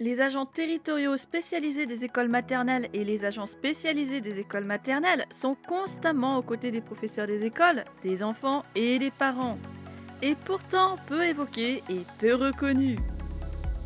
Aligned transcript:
Les 0.00 0.20
agents 0.20 0.44
territoriaux 0.44 1.16
spécialisés 1.16 1.86
des 1.86 2.02
écoles 2.02 2.28
maternelles 2.28 2.88
et 2.92 3.04
les 3.04 3.24
agents 3.24 3.46
spécialisés 3.46 4.20
des 4.20 4.40
écoles 4.40 4.64
maternelles 4.64 5.24
sont 5.30 5.56
constamment 5.68 6.36
aux 6.36 6.42
côtés 6.42 6.72
des 6.72 6.80
professeurs 6.80 7.28
des 7.28 7.44
écoles, 7.44 7.84
des 8.02 8.24
enfants 8.24 8.64
et 8.74 8.98
des 8.98 9.12
parents. 9.12 9.56
Et 10.20 10.34
pourtant 10.34 10.96
peu 11.06 11.24
évoqués 11.24 11.84
et 11.88 12.00
peu 12.18 12.34
reconnus. 12.34 12.98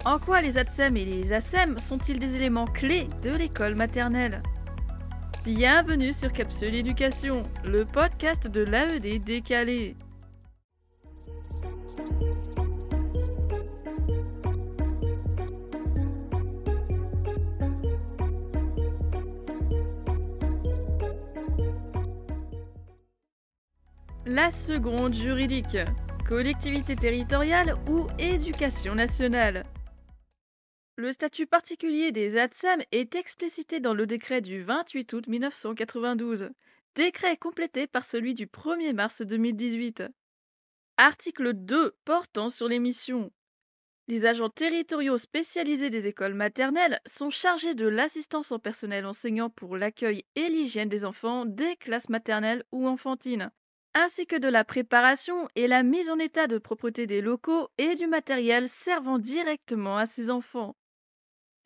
En 0.06 0.18
quoi 0.18 0.40
les 0.40 0.56
ATSEM 0.56 0.96
et 0.96 1.04
les 1.04 1.30
ASEM 1.30 1.76
sont-ils 1.76 2.18
des 2.18 2.36
éléments 2.36 2.64
clés 2.64 3.06
de 3.22 3.30
l'école 3.30 3.74
maternelle? 3.74 4.40
Bienvenue 5.44 6.14
sur 6.14 6.32
Capsule 6.32 6.74
Éducation, 6.74 7.42
le 7.66 7.84
podcast 7.84 8.48
de 8.48 8.62
l'AED 8.62 9.22
décalé. 9.24 9.94
La 24.30 24.50
seconde 24.50 25.14
juridique, 25.14 25.78
collectivité 26.26 26.94
territoriale 26.94 27.74
ou 27.88 28.06
éducation 28.18 28.94
nationale. 28.94 29.64
Le 30.96 31.12
statut 31.12 31.46
particulier 31.46 32.12
des 32.12 32.36
ATSEM 32.36 32.82
est 32.92 33.14
explicité 33.14 33.80
dans 33.80 33.94
le 33.94 34.06
décret 34.06 34.42
du 34.42 34.62
28 34.62 35.12
août 35.14 35.26
1992, 35.28 36.50
décret 36.94 37.38
complété 37.38 37.86
par 37.86 38.04
celui 38.04 38.34
du 38.34 38.46
1er 38.46 38.92
mars 38.92 39.22
2018. 39.22 40.02
Article 40.98 41.54
2 41.54 41.96
portant 42.04 42.50
sur 42.50 42.68
les 42.68 42.80
missions. 42.80 43.32
Les 44.08 44.26
agents 44.26 44.50
territoriaux 44.50 45.16
spécialisés 45.16 45.88
des 45.88 46.06
écoles 46.06 46.34
maternelles 46.34 47.00
sont 47.06 47.30
chargés 47.30 47.74
de 47.74 47.88
l'assistance 47.88 48.52
en 48.52 48.58
personnel 48.58 49.06
enseignant 49.06 49.48
pour 49.48 49.78
l'accueil 49.78 50.26
et 50.34 50.50
l'hygiène 50.50 50.90
des 50.90 51.06
enfants 51.06 51.46
des 51.46 51.76
classes 51.76 52.10
maternelles 52.10 52.62
ou 52.72 52.86
enfantines, 52.86 53.50
ainsi 53.98 54.26
que 54.26 54.36
de 54.36 54.46
la 54.46 54.62
préparation 54.62 55.48
et 55.56 55.66
la 55.66 55.82
mise 55.82 56.08
en 56.08 56.20
état 56.20 56.46
de 56.46 56.58
propreté 56.58 57.08
des 57.08 57.20
locaux 57.20 57.68
et 57.78 57.96
du 57.96 58.06
matériel 58.06 58.68
servant 58.68 59.18
directement 59.18 59.98
à 59.98 60.06
ces 60.06 60.30
enfants. 60.30 60.76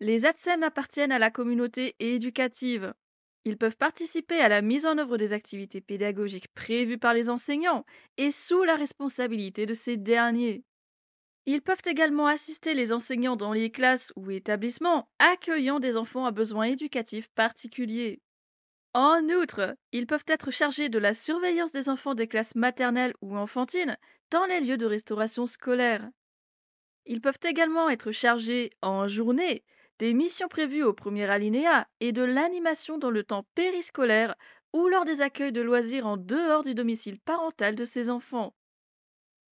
Les 0.01 0.25
ATSEM 0.25 0.63
appartiennent 0.63 1.13
à 1.13 1.19
la 1.19 1.31
communauté 1.31 1.95
éducative. 1.99 2.95
Ils 3.45 3.59
peuvent 3.59 3.77
participer 3.77 4.41
à 4.41 4.49
la 4.49 4.63
mise 4.63 4.87
en 4.87 4.97
œuvre 4.97 5.19
des 5.19 5.35
activités 5.35 5.83
pédagogiques 5.83 6.49
prévues 6.55 6.97
par 6.97 7.13
les 7.13 7.29
enseignants 7.29 7.85
et 8.17 8.31
sous 8.31 8.63
la 8.63 8.77
responsabilité 8.77 9.67
de 9.67 9.75
ces 9.75 9.99
derniers. 9.99 10.65
Ils 11.45 11.61
peuvent 11.61 11.83
également 11.85 12.29
assister 12.29 12.73
les 12.73 12.95
enseignants 12.95 13.37
dans 13.37 13.53
les 13.53 13.71
classes 13.71 14.11
ou 14.17 14.31
établissements 14.31 15.11
accueillant 15.19 15.81
des 15.81 15.99
enfants 15.99 16.25
à 16.25 16.31
besoins 16.31 16.65
éducatifs 16.65 17.29
particuliers. 17.35 18.23
En 18.95 19.27
outre, 19.31 19.75
ils 19.93 20.07
peuvent 20.07 20.25
être 20.27 20.51
chargés 20.51 20.91
de 20.91 20.99
la 20.99 21.15
surveillance 21.15 21.73
des 21.73 21.89
enfants 21.89 22.15
des 22.15 22.29
classes 22.29 22.55
maternelles 22.55 23.15
ou 23.23 23.37
enfantines 23.37 23.97
dans 24.31 24.45
les 24.45 24.61
lieux 24.61 24.77
de 24.77 24.87
restauration 24.87 25.47
scolaire. 25.47 26.07
Ils 27.07 27.23
peuvent 27.23 27.39
également 27.43 27.89
être 27.89 28.13
chargés, 28.13 28.71
en 28.83 29.09
journée, 29.09 29.65
des 29.99 30.13
missions 30.13 30.49
prévues 30.49 30.83
au 30.83 30.93
premier 30.93 31.25
alinéa 31.25 31.89
et 32.01 32.13
de 32.13 32.23
l'animation 32.23 32.99
dans 32.99 33.11
le 33.11 33.25
temps 33.25 33.47
périscolaire 33.55 34.35
ou 34.73 34.89
lors 34.89 35.05
des 35.05 35.23
accueils 35.23 35.53
de 35.53 35.63
loisirs 35.63 36.07
en 36.07 36.17
dehors 36.17 36.63
du 36.63 36.75
domicile 36.75 37.19
parental 37.21 37.75
de 37.75 37.85
ces 37.85 38.11
enfants. 38.11 38.55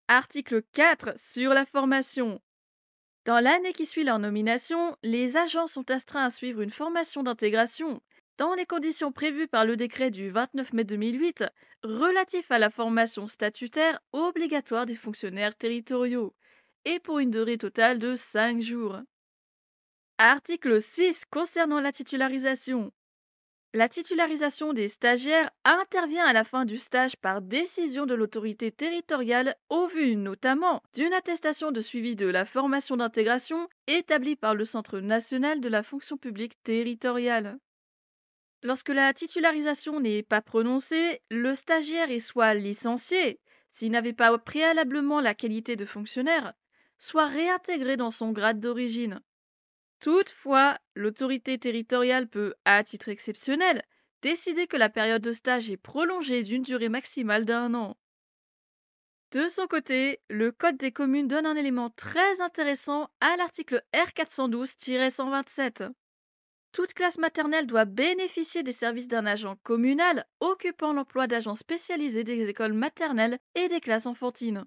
Article 0.08 0.62
4 0.73 1.19
sur 1.19 1.50
la 1.55 1.64
formation. 1.64 2.41
Dans 3.25 3.41
l'année 3.41 3.73
qui 3.73 3.86
suit 3.86 4.05
leur 4.05 4.19
nomination, 4.19 4.97
les 5.02 5.36
agents 5.36 5.67
sont 5.67 5.91
astreints 5.91 6.25
à 6.25 6.30
suivre 6.30 6.62
une 6.62 6.70
formation 6.70 7.23
d'intégration 7.23 8.00
dans 8.39 8.55
les 8.55 8.67
conditions 8.67 9.11
prévues 9.11 9.48
par 9.48 9.64
le 9.64 9.77
décret 9.77 10.12
du 10.12 10.31
29 10.31 10.72
mai 10.72 10.84
2008 10.84 11.44
relatif 11.83 12.51
à 12.52 12.61
la 12.61 12.70
formation 12.70 13.27
statutaire 13.27 14.01
obligatoire 14.12 14.86
des 14.86 14.95
fonctionnaires 14.95 15.57
territoriaux, 15.57 16.35
et 16.85 17.01
pour 17.01 17.18
une 17.18 17.33
durée 17.33 17.58
totale 17.58 17.98
de 17.98 18.14
5 18.14 18.62
jours. 18.62 19.01
Article 20.18 20.80
6 20.80 21.24
concernant 21.27 21.80
la 21.80 21.90
titularisation. 21.90 22.92
La 23.74 23.89
titularisation 23.89 24.73
des 24.73 24.89
stagiaires 24.89 25.51
intervient 25.64 26.24
à 26.24 26.33
la 26.33 26.45
fin 26.45 26.64
du 26.64 26.79
stage 26.79 27.17
par 27.17 27.42
décision 27.42 28.07
de 28.07 28.14
l'autorité 28.14 28.70
territoriale 28.70 29.57
au 29.68 29.89
vu 29.89 30.14
notamment 30.14 30.80
d'une 30.95 31.12
attestation 31.12 31.73
de 31.73 31.80
suivi 31.80 32.14
de 32.14 32.27
la 32.27 32.45
formation 32.45 32.96
d'intégration 32.96 33.68
établie 33.89 34.36
par 34.36 34.55
le 34.55 34.64
Centre 34.64 35.01
national 35.01 35.61
de 35.61 35.68
la 35.68 35.83
fonction 35.83 36.17
publique 36.17 36.55
territoriale. 36.62 37.58
Lorsque 38.63 38.89
la 38.89 39.14
titularisation 39.14 40.01
n'est 40.01 40.23
pas 40.24 40.42
prononcée, 40.42 41.23
le 41.30 41.55
stagiaire 41.55 42.11
est 42.11 42.19
soit 42.19 42.55
licencié, 42.55 43.39
s'il 43.70 43.92
n'avait 43.92 44.13
pas 44.13 44.36
préalablement 44.39 45.20
la 45.20 45.35
qualité 45.35 45.77
de 45.77 45.85
fonctionnaire, 45.85 46.55
soit 46.98 47.27
réintégré 47.27 47.97
dans 47.97 48.11
son 48.11 48.33
grade 48.33 48.58
d'origine. 48.58 49.20
Toutefois, 50.01 50.79
l'autorité 50.95 51.58
territoriale 51.58 52.29
peut, 52.29 52.55
à 52.64 52.83
titre 52.83 53.08
exceptionnel, 53.08 53.85
décider 54.23 54.67
que 54.67 54.77
la 54.77 54.89
période 54.89 55.23
de 55.23 55.33
stage 55.33 55.70
est 55.70 55.77
prolongée 55.77 56.42
d'une 56.42 56.63
durée 56.63 56.89
maximale 56.89 57.45
d'un 57.45 57.74
an. 57.74 57.97
De 59.30 59.48
son 59.48 59.67
côté, 59.67 60.20
le 60.29 60.51
Code 60.51 60.79
des 60.79 60.91
communes 60.91 61.29
donne 61.29 61.47
un 61.47 61.55
élément 61.55 61.91
très 61.91 62.41
intéressant 62.41 63.11
à 63.20 63.36
l'article 63.36 63.85
R412-127. 63.92 65.91
Toute 66.73 66.95
classe 66.95 67.18
maternelle 67.18 67.67
doit 67.67 67.86
bénéficier 67.86 68.62
des 68.62 68.73
services 68.73 69.08
d'un 69.08 69.27
agent 69.27 69.56
communal 69.62 70.27
occupant 70.40 70.92
l'emploi 70.92 71.27
d'agents 71.27 71.55
spécialisés 71.55 72.24
des 72.24 72.48
écoles 72.48 72.74
maternelles 72.74 73.39
et 73.55 73.68
des 73.68 73.80
classes 73.80 74.06
enfantines. 74.06 74.64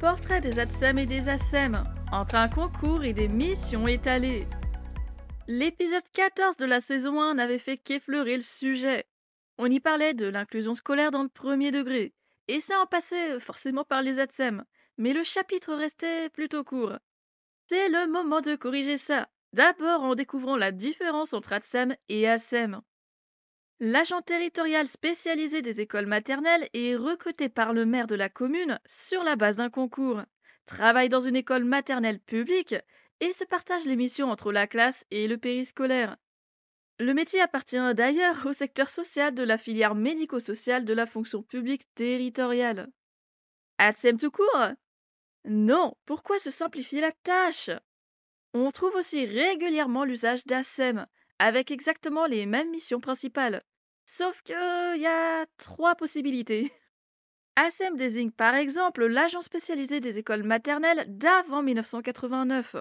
Portrait 0.00 0.40
des 0.40 0.58
ATSEM 0.58 0.98
et 0.98 1.06
des 1.06 1.28
ASEM, 1.28 1.84
entre 2.12 2.36
un 2.36 2.48
concours 2.48 3.04
et 3.04 3.12
des 3.12 3.28
missions 3.28 3.86
étalées. 3.86 4.46
L'épisode 5.46 6.08
14 6.12 6.56
de 6.56 6.64
la 6.64 6.80
saison 6.80 7.20
1 7.20 7.34
n'avait 7.34 7.58
fait 7.58 7.76
qu'effleurer 7.76 8.36
le 8.36 8.40
sujet. 8.40 9.06
On 9.58 9.66
y 9.66 9.80
parlait 9.80 10.14
de 10.14 10.26
l'inclusion 10.26 10.74
scolaire 10.74 11.10
dans 11.10 11.22
le 11.22 11.28
premier 11.28 11.70
degré, 11.70 12.14
et 12.48 12.60
ça 12.60 12.80
en 12.80 12.86
passait 12.86 13.38
forcément 13.40 13.84
par 13.84 14.00
les 14.00 14.20
ATSEM, 14.20 14.64
mais 14.96 15.12
le 15.12 15.24
chapitre 15.24 15.74
restait 15.74 16.30
plutôt 16.30 16.64
court. 16.64 16.96
C'est 17.66 17.88
le 17.88 18.06
moment 18.06 18.40
de 18.40 18.56
corriger 18.56 18.96
ça, 18.96 19.28
D'abord 19.52 20.02
en 20.02 20.14
découvrant 20.14 20.56
la 20.56 20.70
différence 20.70 21.32
entre 21.32 21.52
ATSEM 21.52 21.96
et 22.08 22.28
ASEM. 22.28 22.80
L'agent 23.80 24.20
territorial 24.20 24.86
spécialisé 24.86 25.62
des 25.62 25.80
écoles 25.80 26.06
maternelles 26.06 26.68
est 26.74 26.94
recruté 26.94 27.48
par 27.48 27.72
le 27.72 27.84
maire 27.84 28.06
de 28.06 28.14
la 28.14 28.28
commune 28.28 28.78
sur 28.86 29.24
la 29.24 29.36
base 29.36 29.56
d'un 29.56 29.70
concours, 29.70 30.22
travaille 30.66 31.08
dans 31.08 31.20
une 31.20 31.34
école 31.34 31.64
maternelle 31.64 32.20
publique 32.20 32.76
et 33.20 33.32
se 33.32 33.44
partage 33.44 33.86
les 33.86 33.96
missions 33.96 34.30
entre 34.30 34.52
la 34.52 34.66
classe 34.66 35.04
et 35.10 35.26
le 35.26 35.36
périscolaire. 35.36 36.16
Le 36.98 37.14
métier 37.14 37.40
appartient 37.40 37.94
d'ailleurs 37.94 38.46
au 38.46 38.52
secteur 38.52 38.88
social 38.88 39.34
de 39.34 39.42
la 39.42 39.58
filière 39.58 39.94
médico-sociale 39.94 40.84
de 40.84 40.92
la 40.92 41.06
fonction 41.06 41.42
publique 41.42 41.92
territoriale. 41.94 42.88
ATSEM 43.78 44.18
tout 44.18 44.30
court? 44.30 44.68
Non, 45.46 45.96
pourquoi 46.04 46.38
se 46.38 46.50
simplifier 46.50 47.00
la 47.00 47.12
tâche? 47.12 47.70
On 48.54 48.70
trouve 48.70 48.94
aussi 48.94 49.26
régulièrement 49.26 50.04
l'usage 50.04 50.44
d'ASEM, 50.44 51.06
avec 51.38 51.70
exactement 51.70 52.26
les 52.26 52.46
mêmes 52.46 52.70
missions 52.70 53.00
principales. 53.00 53.62
Sauf 54.06 54.42
que 54.42 54.98
y 54.98 55.06
a 55.06 55.46
trois 55.56 55.94
possibilités. 55.94 56.72
ASEM 57.56 57.96
désigne 57.96 58.30
par 58.30 58.54
exemple 58.54 59.06
l'agent 59.06 59.40
spécialisé 59.40 60.00
des 60.00 60.18
écoles 60.18 60.42
maternelles 60.42 61.04
d'avant 61.08 61.62
1989, 61.62 62.76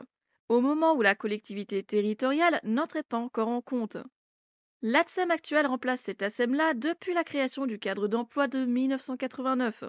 au 0.47 0.61
moment 0.61 0.93
où 0.93 1.01
la 1.01 1.15
collectivité 1.15 1.83
territoriale 1.83 2.59
n'entrait 2.63 3.03
pas 3.03 3.17
encore 3.17 3.49
en 3.49 3.61
compte. 3.61 3.97
L'ATSEM 4.81 5.29
actuel 5.29 5.67
remplace 5.67 6.01
cet 6.01 6.23
ASEM-là 6.23 6.73
depuis 6.73 7.13
la 7.13 7.23
création 7.23 7.65
du 7.65 7.79
cadre 7.79 8.07
d'emploi 8.07 8.47
de 8.47 8.65
1989. 8.65 9.83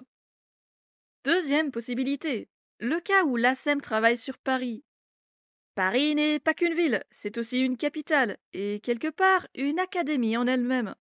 Deuxième 1.23 1.71
possibilité, 1.71 2.49
le 2.79 2.99
cas 2.99 3.23
où 3.23 3.37
l'ASEM 3.37 3.79
travaille 3.79 4.17
sur 4.17 4.37
Paris, 4.37 4.83
Paris 5.83 6.13
n'est 6.13 6.37
pas 6.37 6.53
qu'une 6.53 6.75
ville, 6.75 7.03
c'est 7.09 7.39
aussi 7.39 7.59
une 7.59 7.75
capitale, 7.75 8.37
et 8.53 8.79
quelque 8.81 9.07
part 9.07 9.47
une 9.55 9.79
académie 9.79 10.37
en 10.37 10.45
elle-même. 10.45 10.93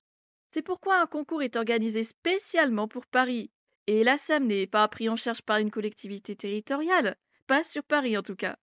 C'est 0.52 0.62
pourquoi 0.62 1.02
un 1.02 1.06
concours 1.06 1.42
est 1.42 1.56
organisé 1.56 2.02
spécialement 2.02 2.88
pour 2.88 3.04
Paris, 3.04 3.50
et 3.86 4.02
l'ASEM 4.04 4.46
n'est 4.46 4.66
pas 4.66 4.88
pris 4.88 5.10
en 5.10 5.16
charge 5.16 5.42
par 5.42 5.58
une 5.58 5.70
collectivité 5.70 6.34
territoriale, 6.34 7.18
pas 7.46 7.62
sur 7.62 7.84
Paris 7.84 8.16
en 8.16 8.22
tout 8.22 8.36
cas. 8.36 8.56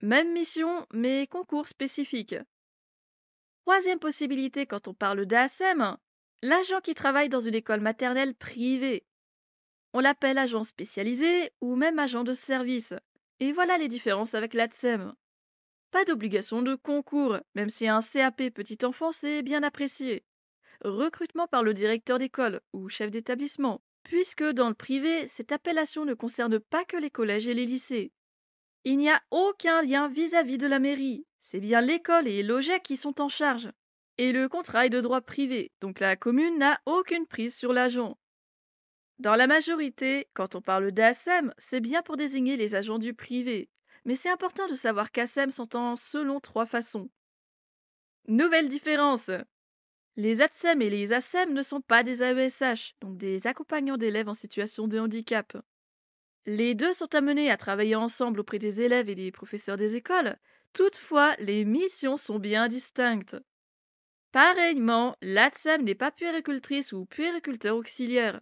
Même 0.00 0.32
mission, 0.32 0.84
mais 0.92 1.28
concours 1.28 1.68
spécifique. 1.68 2.34
Troisième 3.64 4.00
possibilité 4.00 4.66
quand 4.66 4.88
on 4.88 4.94
parle 4.94 5.26
d'ASEM, 5.26 5.96
l'agent 6.42 6.80
qui 6.80 6.96
travaille 6.96 7.28
dans 7.28 7.38
une 7.38 7.54
école 7.54 7.82
maternelle 7.82 8.34
privée. 8.34 9.06
On 9.92 10.00
l'appelle 10.00 10.38
agent 10.38 10.64
spécialisé 10.64 11.52
ou 11.60 11.76
même 11.76 12.00
agent 12.00 12.24
de 12.24 12.34
service. 12.34 12.94
Et 13.38 13.52
voilà 13.52 13.78
les 13.78 13.88
différences 13.88 14.34
avec 14.34 14.54
l'ATSEM. 14.54 15.14
Pas 15.92 16.06
d'obligation 16.06 16.62
de 16.62 16.74
concours, 16.74 17.36
même 17.54 17.68
si 17.68 17.86
un 17.86 18.00
CAP 18.00 18.48
petite 18.48 18.82
enfance 18.82 19.24
est 19.24 19.42
bien 19.42 19.62
apprécié. 19.62 20.24
Recrutement 20.80 21.46
par 21.46 21.62
le 21.62 21.74
directeur 21.74 22.16
d'école 22.16 22.62
ou 22.72 22.88
chef 22.88 23.10
d'établissement, 23.10 23.82
puisque 24.02 24.42
dans 24.42 24.70
le 24.70 24.74
privé, 24.74 25.26
cette 25.26 25.52
appellation 25.52 26.06
ne 26.06 26.14
concerne 26.14 26.58
pas 26.58 26.86
que 26.86 26.96
les 26.96 27.10
collèges 27.10 27.46
et 27.46 27.52
les 27.52 27.66
lycées. 27.66 28.10
Il 28.84 28.96
n'y 28.96 29.10
a 29.10 29.20
aucun 29.30 29.82
lien 29.82 30.08
vis-à-vis 30.08 30.56
de 30.56 30.66
la 30.66 30.78
mairie, 30.78 31.26
c'est 31.40 31.60
bien 31.60 31.82
l'école 31.82 32.26
et 32.26 32.42
l'OGEC 32.42 32.82
qui 32.82 32.96
sont 32.96 33.20
en 33.20 33.28
charge. 33.28 33.70
Et 34.16 34.32
le 34.32 34.48
contrat 34.48 34.86
est 34.86 34.90
de 34.90 35.02
droit 35.02 35.20
privé, 35.20 35.72
donc 35.82 36.00
la 36.00 36.16
commune 36.16 36.56
n'a 36.56 36.80
aucune 36.86 37.26
prise 37.26 37.54
sur 37.54 37.74
l'agent. 37.74 38.16
Dans 39.18 39.36
la 39.36 39.46
majorité, 39.46 40.26
quand 40.32 40.54
on 40.54 40.62
parle 40.62 40.90
d'ASEM, 40.90 41.52
c'est 41.58 41.80
bien 41.80 42.00
pour 42.00 42.16
désigner 42.16 42.56
les 42.56 42.74
agents 42.74 42.98
du 42.98 43.12
privé, 43.12 43.68
mais 44.04 44.16
c'est 44.16 44.30
important 44.30 44.66
de 44.68 44.74
savoir 44.74 45.12
qu'ASEM 45.12 45.50
s'entend 45.50 45.96
selon 45.96 46.40
trois 46.40 46.66
façons. 46.66 47.10
Nouvelle 48.28 48.68
différence 48.68 49.30
Les 50.16 50.40
ATSEM 50.40 50.82
et 50.82 50.90
les 50.90 51.12
ASEM 51.12 51.52
ne 51.52 51.62
sont 51.62 51.80
pas 51.80 52.02
des 52.02 52.22
AESH, 52.22 52.94
donc 53.00 53.16
des 53.16 53.46
accompagnants 53.46 53.96
d'élèves 53.96 54.28
en 54.28 54.34
situation 54.34 54.88
de 54.88 54.98
handicap. 54.98 55.56
Les 56.46 56.74
deux 56.74 56.92
sont 56.92 57.14
amenés 57.14 57.50
à 57.50 57.56
travailler 57.56 57.94
ensemble 57.94 58.40
auprès 58.40 58.58
des 58.58 58.80
élèves 58.80 59.08
et 59.08 59.14
des 59.14 59.30
professeurs 59.30 59.76
des 59.76 59.96
écoles, 59.96 60.36
toutefois 60.72 61.34
les 61.38 61.64
missions 61.64 62.16
sont 62.16 62.38
bien 62.38 62.68
distinctes. 62.68 63.36
Pareillement, 64.32 65.16
l'ATSEM 65.20 65.82
n'est 65.82 65.94
pas 65.94 66.10
puéricultrice 66.10 66.92
ou 66.92 67.04
puériculteur 67.04 67.76
auxiliaire. 67.76 68.40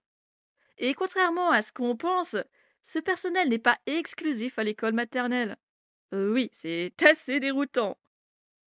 Et 0.79 0.95
contrairement 0.95 1.51
à 1.51 1.61
ce 1.61 1.73
qu'on 1.73 1.97
pense, 1.97 2.37
ce 2.83 2.99
personnel 2.99 3.49
n'est 3.49 3.59
pas 3.59 3.79
exclusif 3.87 4.59
à 4.59 4.65
l'école 4.65 4.93
maternelle. 4.95 5.57
Euh, 6.13 6.33
oui, 6.33 6.51
c'est 6.53 6.93
assez 7.05 7.41
déroutant. 7.41 7.99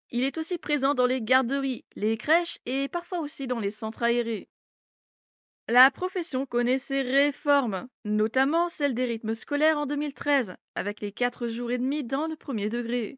Il 0.10 0.24
est 0.24 0.38
aussi 0.38 0.58
présent 0.58 0.94
dans 0.94 1.08
les 1.08 1.22
garderies, 1.22 1.86
les 1.96 2.18
crèches 2.18 2.60
et 2.66 2.88
parfois 2.88 3.20
aussi 3.20 3.48
dans 3.48 3.60
les 3.60 3.72
centres 3.72 4.04
aérés. 4.04 4.48
La 5.68 5.90
profession 5.92 6.46
connaît 6.46 6.78
ses 6.78 7.02
réformes, 7.02 7.88
notamment 8.04 8.68
celle 8.68 8.94
des 8.94 9.06
rythmes 9.06 9.34
scolaires 9.34 9.78
en 9.78 9.86
2013, 9.86 10.56
avec 10.76 11.00
les 11.00 11.14
4 11.14 11.48
jours 11.48 11.72
et 11.72 11.78
demi 11.78 12.04
dans 12.04 12.28
le 12.28 12.36
premier 12.36 12.70
degré. 12.70 13.18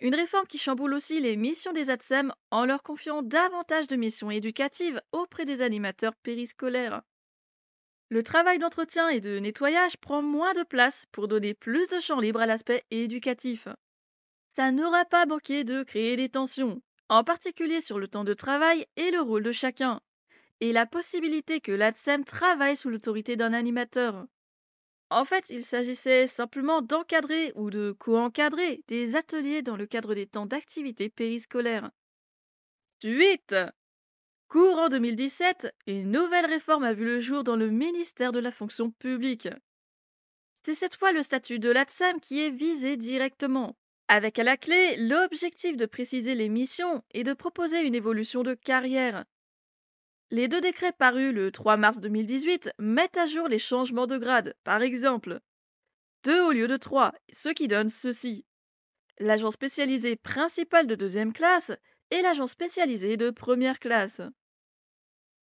Une 0.00 0.14
réforme 0.14 0.46
qui 0.46 0.58
chamboule 0.58 0.92
aussi 0.92 1.20
les 1.20 1.36
missions 1.36 1.72
des 1.72 1.88
ATSEM 1.88 2.34
en 2.50 2.66
leur 2.66 2.82
confiant 2.82 3.22
davantage 3.22 3.86
de 3.86 3.96
missions 3.96 4.30
éducatives 4.30 5.00
auprès 5.12 5.44
des 5.44 5.62
animateurs 5.62 6.16
périscolaires. 6.16 7.02
Le 8.08 8.22
travail 8.22 8.58
d'entretien 8.58 9.08
et 9.08 9.20
de 9.20 9.38
nettoyage 9.40 9.96
prend 9.96 10.22
moins 10.22 10.54
de 10.54 10.62
place 10.62 11.06
pour 11.10 11.26
donner 11.26 11.54
plus 11.54 11.88
de 11.88 11.98
champ 11.98 12.20
libre 12.20 12.40
à 12.40 12.46
l'aspect 12.46 12.84
éducatif. 12.90 13.66
Ça 14.54 14.70
n'aura 14.70 15.04
pas 15.04 15.26
manqué 15.26 15.64
de 15.64 15.82
créer 15.82 16.16
des 16.16 16.28
tensions, 16.28 16.80
en 17.08 17.24
particulier 17.24 17.80
sur 17.80 17.98
le 17.98 18.06
temps 18.06 18.24
de 18.24 18.32
travail 18.32 18.86
et 18.96 19.10
le 19.10 19.20
rôle 19.20 19.42
de 19.42 19.52
chacun, 19.52 20.00
et 20.60 20.72
la 20.72 20.86
possibilité 20.86 21.60
que 21.60 21.72
l'ADSEM 21.72 22.24
travaille 22.24 22.76
sous 22.76 22.90
l'autorité 22.90 23.34
d'un 23.36 23.52
animateur. 23.52 24.24
En 25.10 25.24
fait, 25.24 25.50
il 25.50 25.64
s'agissait 25.64 26.26
simplement 26.26 26.82
d'encadrer 26.82 27.52
ou 27.54 27.70
de 27.70 27.92
co-encadrer 27.98 28.82
des 28.88 29.16
ateliers 29.16 29.62
dans 29.62 29.76
le 29.76 29.86
cadre 29.86 30.14
des 30.14 30.26
temps 30.26 30.46
d'activité 30.46 31.08
périscolaire. 31.08 31.90
Suite 33.00 33.54
Courant 34.48 34.88
2017, 34.88 35.74
une 35.88 36.12
nouvelle 36.12 36.46
réforme 36.46 36.84
a 36.84 36.92
vu 36.92 37.04
le 37.04 37.20
jour 37.20 37.42
dans 37.42 37.56
le 37.56 37.68
ministère 37.68 38.30
de 38.30 38.38
la 38.38 38.52
fonction 38.52 38.92
publique. 38.92 39.48
C'est 40.54 40.74
cette 40.74 40.94
fois 40.94 41.10
le 41.10 41.22
statut 41.22 41.58
de 41.58 41.68
l'ATSEM 41.68 42.20
qui 42.20 42.40
est 42.40 42.50
visé 42.50 42.96
directement, 42.96 43.76
avec 44.06 44.38
à 44.38 44.44
la 44.44 44.56
clé 44.56 44.96
l'objectif 44.98 45.76
de 45.76 45.84
préciser 45.84 46.36
les 46.36 46.48
missions 46.48 47.02
et 47.10 47.24
de 47.24 47.32
proposer 47.32 47.80
une 47.80 47.96
évolution 47.96 48.44
de 48.44 48.54
carrière. 48.54 49.24
Les 50.30 50.46
deux 50.46 50.60
décrets 50.60 50.92
parus 50.92 51.34
le 51.34 51.50
3 51.50 51.76
mars 51.76 52.00
2018 52.00 52.70
mettent 52.78 53.16
à 53.16 53.26
jour 53.26 53.48
les 53.48 53.58
changements 53.58 54.06
de 54.06 54.16
grade, 54.16 54.54
par 54.62 54.82
exemple. 54.82 55.40
Deux 56.22 56.40
au 56.40 56.52
lieu 56.52 56.68
de 56.68 56.76
trois, 56.76 57.12
ce 57.32 57.48
qui 57.48 57.66
donne 57.66 57.88
ceci. 57.88 58.44
L'agent 59.18 59.50
spécialisé 59.50 60.14
principal 60.14 60.86
de 60.86 60.94
deuxième 60.94 61.32
classe 61.32 61.72
et 62.10 62.22
l'agent 62.22 62.46
spécialisé 62.46 63.16
de 63.16 63.30
première 63.30 63.78
classe. 63.78 64.20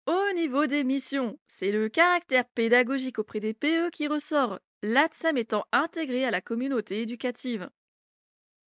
Au 0.07 0.33
niveau 0.33 0.65
des 0.65 0.83
missions, 0.83 1.39
c'est 1.47 1.71
le 1.71 1.87
caractère 1.87 2.47
pédagogique 2.49 3.19
auprès 3.19 3.39
des 3.39 3.53
PE 3.53 3.89
qui 3.91 4.07
ressort, 4.07 4.59
l'ATSEM 4.81 5.37
étant 5.37 5.65
intégré 5.71 6.25
à 6.25 6.31
la 6.31 6.41
communauté 6.41 7.01
éducative. 7.01 7.69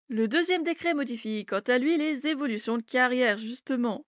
Le 0.10 0.28
deuxième 0.28 0.64
décret 0.64 0.94
modifie 0.94 1.46
quant 1.46 1.62
à 1.62 1.78
lui 1.78 1.98
les 1.98 2.28
évolutions 2.28 2.78
de 2.78 2.84
carrière, 2.84 3.38
justement. 3.38 4.06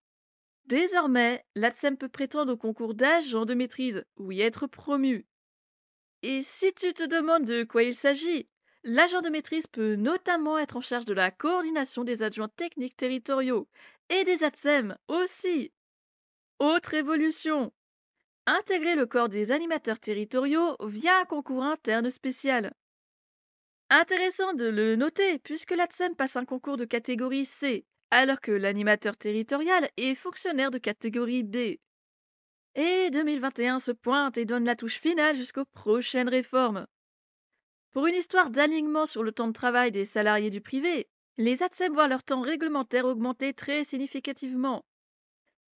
Désormais, 0.65 1.43
l'ATSEM 1.55 1.97
peut 1.97 2.09
prétendre 2.09 2.53
au 2.53 2.57
concours 2.57 2.93
d'agent 2.93 3.45
de 3.45 3.53
maîtrise 3.53 4.03
ou 4.17 4.31
y 4.31 4.41
être 4.41 4.67
promu. 4.67 5.25
Et 6.21 6.41
si 6.41 6.73
tu 6.73 6.93
te 6.93 7.03
demandes 7.03 7.45
de 7.45 7.63
quoi 7.63 7.83
il 7.83 7.95
s'agit, 7.95 8.47
L'agent 8.87 9.21
de 9.21 9.29
maîtrise 9.29 9.65
peut 9.65 9.95
notamment 9.95 10.59
être 10.59 10.77
en 10.77 10.81
charge 10.81 11.05
de 11.05 11.13
la 11.15 11.31
coordination 11.31 12.03
des 12.03 12.21
adjoints 12.21 12.49
techniques 12.49 12.95
territoriaux 12.95 13.67
et 14.09 14.23
des 14.25 14.43
ATSEM 14.43 14.95
aussi. 15.07 15.73
Autre 16.59 16.93
évolution. 16.93 17.73
Intégrer 18.45 18.93
le 18.93 19.07
corps 19.07 19.27
des 19.27 19.51
animateurs 19.51 19.99
territoriaux 19.99 20.77
via 20.85 21.19
un 21.19 21.25
concours 21.25 21.63
interne 21.63 22.11
spécial. 22.11 22.75
Intéressant 23.89 24.53
de 24.53 24.67
le 24.67 24.95
noter 24.95 25.39
puisque 25.39 25.71
l'ATSEM 25.71 26.15
passe 26.15 26.35
un 26.35 26.45
concours 26.45 26.77
de 26.77 26.85
catégorie 26.85 27.45
C, 27.45 27.87
alors 28.11 28.39
que 28.39 28.51
l'animateur 28.51 29.17
territorial 29.17 29.89
est 29.97 30.13
fonctionnaire 30.13 30.69
de 30.69 30.77
catégorie 30.77 31.41
B. 31.41 31.79
Et 32.75 33.09
2021 33.09 33.79
se 33.79 33.91
pointe 33.91 34.37
et 34.37 34.45
donne 34.45 34.65
la 34.65 34.75
touche 34.75 34.99
finale 34.99 35.35
jusqu'aux 35.35 35.65
prochaines 35.65 36.29
réformes. 36.29 36.85
Pour 37.95 38.07
une 38.07 38.15
histoire 38.15 38.49
d'alignement 38.49 39.05
sur 39.05 39.23
le 39.23 39.31
temps 39.31 39.47
de 39.47 39.53
travail 39.53 39.89
des 39.89 40.03
salariés 40.03 40.49
du 40.49 40.59
privé, 40.59 41.07
les 41.37 41.63
ATSEM 41.63 41.93
voient 41.93 42.09
leur 42.09 42.23
temps 42.23 42.41
réglementaire 42.41 43.05
augmenter 43.05 43.53
très 43.53 43.85
significativement. 43.85 44.83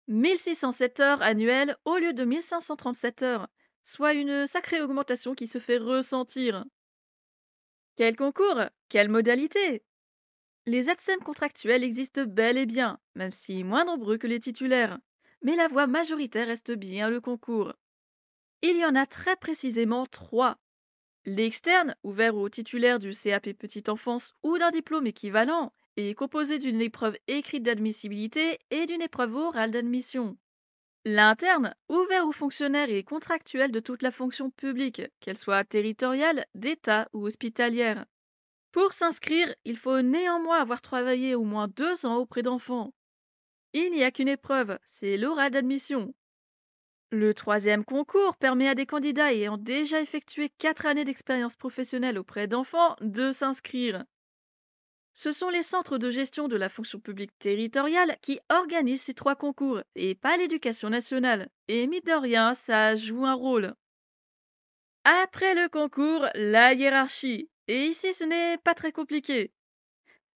1607 0.09 0.99
heures 0.99 1.21
annuelles 1.21 1.77
au 1.85 1.95
lieu 1.95 2.11
de 2.11 2.25
1537 2.25 3.21
heures, 3.23 3.47
soit 3.83 4.11
une 4.11 4.47
sacrée 4.47 4.81
augmentation 4.81 5.33
qui 5.33 5.47
se 5.47 5.59
fait 5.59 5.77
ressentir. 5.77 6.65
Quel 7.95 8.17
concours 8.17 8.63
Quelle 8.89 9.07
modalité 9.07 9.81
Les 10.65 10.89
ATSEM 10.89 11.19
contractuels 11.19 11.85
existent 11.85 12.25
bel 12.25 12.57
et 12.57 12.65
bien, 12.65 12.99
même 13.15 13.31
si 13.31 13.63
moins 13.63 13.85
nombreux 13.85 14.17
que 14.17 14.27
les 14.27 14.41
titulaires, 14.41 14.99
mais 15.41 15.55
la 15.55 15.69
voie 15.69 15.87
majoritaire 15.87 16.47
reste 16.47 16.73
bien 16.73 17.09
le 17.09 17.21
concours. 17.21 17.71
Il 18.61 18.75
y 18.75 18.83
en 18.83 18.95
a 18.95 19.05
très 19.05 19.37
précisément 19.37 20.05
trois 20.05 20.59
L'externe, 21.25 21.95
ouvert 22.03 22.35
aux 22.35 22.49
titulaires 22.49 22.99
du 22.99 23.11
CAP 23.11 23.53
Petite 23.53 23.89
Enfance 23.89 24.35
ou 24.41 24.57
d'un 24.57 24.71
diplôme 24.71 25.07
équivalent, 25.07 25.73
est 25.97 26.13
composé 26.13 26.59
d'une 26.59 26.81
épreuve 26.81 27.17
écrite 27.27 27.63
d'admissibilité 27.63 28.59
et 28.71 28.85
d'une 28.85 29.01
épreuve 29.01 29.35
orale 29.35 29.71
d'admission. 29.71 30.37
L'interne, 31.05 31.75
ouvert 31.87 32.25
aux 32.25 32.31
fonctionnaires 32.31 32.89
et 32.89 33.03
contractuels 33.03 33.71
de 33.71 33.79
toute 33.79 34.01
la 34.01 34.11
fonction 34.11 34.49
publique, 34.49 35.01
qu'elle 35.19 35.37
soit 35.37 35.63
territoriale, 35.63 36.45
d'État 36.55 37.09
ou 37.13 37.25
hospitalière. 37.25 38.05
Pour 38.71 38.93
s'inscrire, 38.93 39.53
il 39.65 39.77
faut 39.77 40.01
néanmoins 40.01 40.59
avoir 40.59 40.81
travaillé 40.81 41.35
au 41.35 41.43
moins 41.43 41.67
deux 41.67 42.05
ans 42.05 42.17
auprès 42.17 42.43
d'enfants. 42.43 42.93
Il 43.73 43.91
n'y 43.91 44.03
a 44.03 44.11
qu'une 44.11 44.27
épreuve, 44.27 44.77
c'est 44.83 45.17
l'oral 45.17 45.51
d'admission. 45.51 46.13
Le 47.11 47.33
troisième 47.33 47.85
concours 47.85 48.37
permet 48.37 48.69
à 48.69 48.75
des 48.75 48.85
candidats 48.85 49.33
ayant 49.33 49.57
déjà 49.57 49.99
effectué 49.99 50.49
quatre 50.59 50.85
années 50.85 51.05
d'expérience 51.05 51.55
professionnelle 51.55 52.19
auprès 52.19 52.47
d'enfants 52.47 52.95
de 53.01 53.31
s'inscrire. 53.31 54.03
Ce 55.15 55.31
sont 55.31 55.49
les 55.49 55.63
centres 55.63 55.97
de 55.97 56.11
gestion 56.11 56.47
de 56.47 56.55
la 56.55 56.69
fonction 56.69 56.99
publique 56.99 57.37
territoriale 57.39 58.15
qui 58.21 58.39
organisent 58.49 59.01
ces 59.01 59.15
trois 59.15 59.35
concours 59.35 59.81
et 59.95 60.13
pas 60.13 60.37
l'éducation 60.37 60.89
nationale. 60.89 61.49
Et 61.67 61.87
mine 61.87 61.99
de 62.05 62.13
rien, 62.13 62.53
ça 62.53 62.95
joue 62.95 63.25
un 63.25 63.33
rôle. 63.33 63.73
Après 65.03 65.55
le 65.55 65.67
concours, 65.67 66.27
la 66.35 66.73
hiérarchie. 66.73 67.49
Et 67.67 67.87
ici, 67.87 68.13
ce 68.13 68.23
n'est 68.23 68.59
pas 68.59 68.75
très 68.75 68.91
compliqué. 68.91 69.51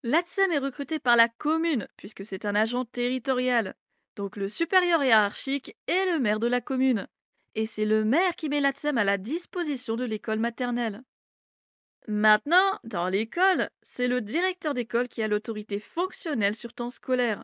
L'ATSEM 0.03 0.51
est 0.51 0.57
recruté 0.57 0.99
par 0.99 1.15
la 1.17 1.27
commune, 1.27 1.87
puisque 1.97 2.25
c'est 2.25 2.45
un 2.45 2.55
agent 2.55 2.85
territorial. 2.85 3.75
Donc 4.15 4.35
le 4.35 4.47
supérieur 4.47 5.03
hiérarchique 5.03 5.75
est 5.87 6.11
le 6.11 6.19
maire 6.19 6.39
de 6.39 6.47
la 6.47 6.61
commune. 6.61 7.07
Et 7.55 7.65
c'est 7.65 7.85
le 7.85 8.03
maire 8.03 8.35
qui 8.35 8.49
met 8.49 8.61
l'ATSEM 8.61 8.97
à 8.97 9.03
la 9.03 9.17
disposition 9.17 9.95
de 9.95 10.05
l'école 10.05 10.39
maternelle. 10.39 11.03
Maintenant, 12.07 12.79
dans 12.83 13.09
l'école, 13.09 13.69
c'est 13.83 14.07
le 14.07 14.21
directeur 14.21 14.73
d'école 14.73 15.07
qui 15.07 15.21
a 15.21 15.27
l'autorité 15.27 15.79
fonctionnelle 15.79 16.55
sur 16.55 16.73
temps 16.73 16.89
scolaire. 16.89 17.43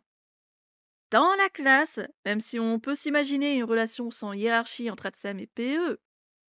Dans 1.12 1.36
la 1.36 1.50
classe, 1.50 2.00
même 2.26 2.40
si 2.40 2.60
on 2.60 2.80
peut 2.80 2.96
s'imaginer 2.96 3.54
une 3.56 3.64
relation 3.64 4.12
sans 4.12 4.34
hiérarchie 4.34 4.90
entre 4.90 5.06
ATSEM 5.06 5.40
et 5.40 5.48
PE, 5.48 6.00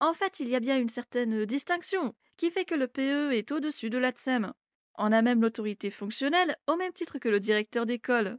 en 0.01 0.15
fait, 0.15 0.41
il 0.41 0.49
y 0.49 0.57
a 0.57 0.61
bien 0.61 0.79
une 0.79 0.89
certaine 0.89 1.45
distinction 1.45 2.15
qui 2.37 2.51
fait 2.51 2.65
que 2.65 2.75
le 2.75 2.89
PE 2.89 3.33
est 3.33 3.53
au-dessus 3.53 3.91
de 3.91 3.99
l'ATSEM. 3.99 4.53
en 4.95 5.13
a 5.13 5.23
même 5.23 5.43
l'autorité 5.43 5.91
fonctionnelle 5.91 6.57
au 6.67 6.77
même 6.77 6.93
titre 6.93 7.19
que 7.19 7.29
le 7.29 7.41
directeur 7.41 7.87
d'école. 7.87 8.39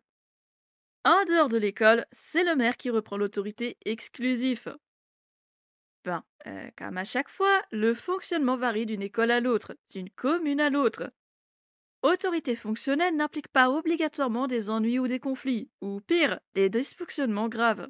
En 1.06 1.24
dehors 1.26 1.50
de 1.50 1.58
l'école, 1.58 2.06
c'est 2.12 2.44
le 2.44 2.56
maire 2.56 2.76
qui 2.76 2.90
reprend 2.90 3.16
l'autorité 3.16 3.78
exclusive. 3.86 4.76
Ben, 6.04 6.24
euh, 6.48 6.70
comme 6.78 6.98
à 6.98 7.06
chaque 7.06 7.30
fois, 7.30 7.62
le 7.72 7.94
fonctionnement 7.94 8.58
varie 8.58 8.86
d'une 8.86 9.02
école 9.02 9.32
à 9.32 9.40
l'autre, 9.40 9.78
d'une 9.90 10.10
commune 10.10 10.60
à 10.60 10.70
l'autre. 10.70 11.12
Autorité 12.02 12.56
fonctionnelle 12.56 13.16
n'implique 13.16 13.48
pas 13.50 13.70
obligatoirement 13.70 14.48
des 14.48 14.70
ennuis 14.70 15.00
ou 15.00 15.08
des 15.08 15.20
conflits, 15.20 15.70
ou 15.82 16.02
pire, 16.02 16.40
des 16.54 16.70
dysfonctionnements 16.70 17.50
graves. 17.50 17.90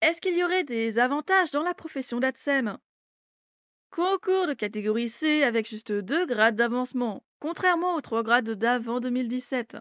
Est-ce 0.00 0.20
qu'il 0.20 0.36
y 0.36 0.44
aurait 0.44 0.64
des 0.64 0.98
avantages 0.98 1.50
dans 1.50 1.62
la 1.62 1.74
profession 1.74 2.20
d'ATSEM? 2.20 2.78
Concours 3.90 4.48
de 4.48 4.54
catégorie 4.54 5.08
C 5.08 5.44
avec 5.44 5.68
juste 5.68 5.92
deux 5.92 6.26
grades 6.26 6.56
d'avancement, 6.56 7.24
contrairement 7.38 7.94
aux 7.94 8.00
trois 8.00 8.24
grades 8.24 8.50
d'avant 8.50 9.00
2017. 9.00 9.76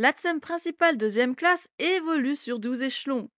L'ATSEM 0.00 0.40
principal 0.40 0.96
deuxième 0.96 1.36
classe 1.36 1.68
évolue 1.78 2.34
sur 2.34 2.58
12 2.58 2.80
échelons, 2.80 3.28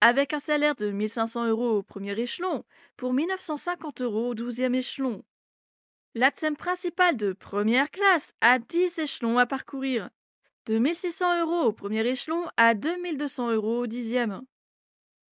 avec 0.00 0.32
un 0.32 0.38
salaire 0.38 0.76
de 0.76 0.88
1500 0.88 1.48
euros 1.48 1.78
au 1.78 1.82
premier 1.82 2.16
échelon 2.16 2.64
pour 2.96 3.12
1950 3.12 4.02
euros 4.02 4.28
au 4.28 4.34
douzième 4.36 4.76
échelon. 4.76 5.24
L'ATSEM 6.14 6.56
principal 6.56 7.16
de 7.16 7.32
première 7.32 7.90
classe 7.90 8.34
a 8.40 8.60
10 8.60 9.00
échelons 9.00 9.36
à 9.36 9.46
parcourir, 9.46 10.10
de 10.66 10.78
1600 10.78 11.40
euros 11.40 11.66
au 11.66 11.72
premier 11.72 12.06
échelon 12.06 12.46
à 12.56 12.74
2200 12.74 13.50
euros 13.50 13.80
au 13.80 13.86
dixième. 13.88 14.42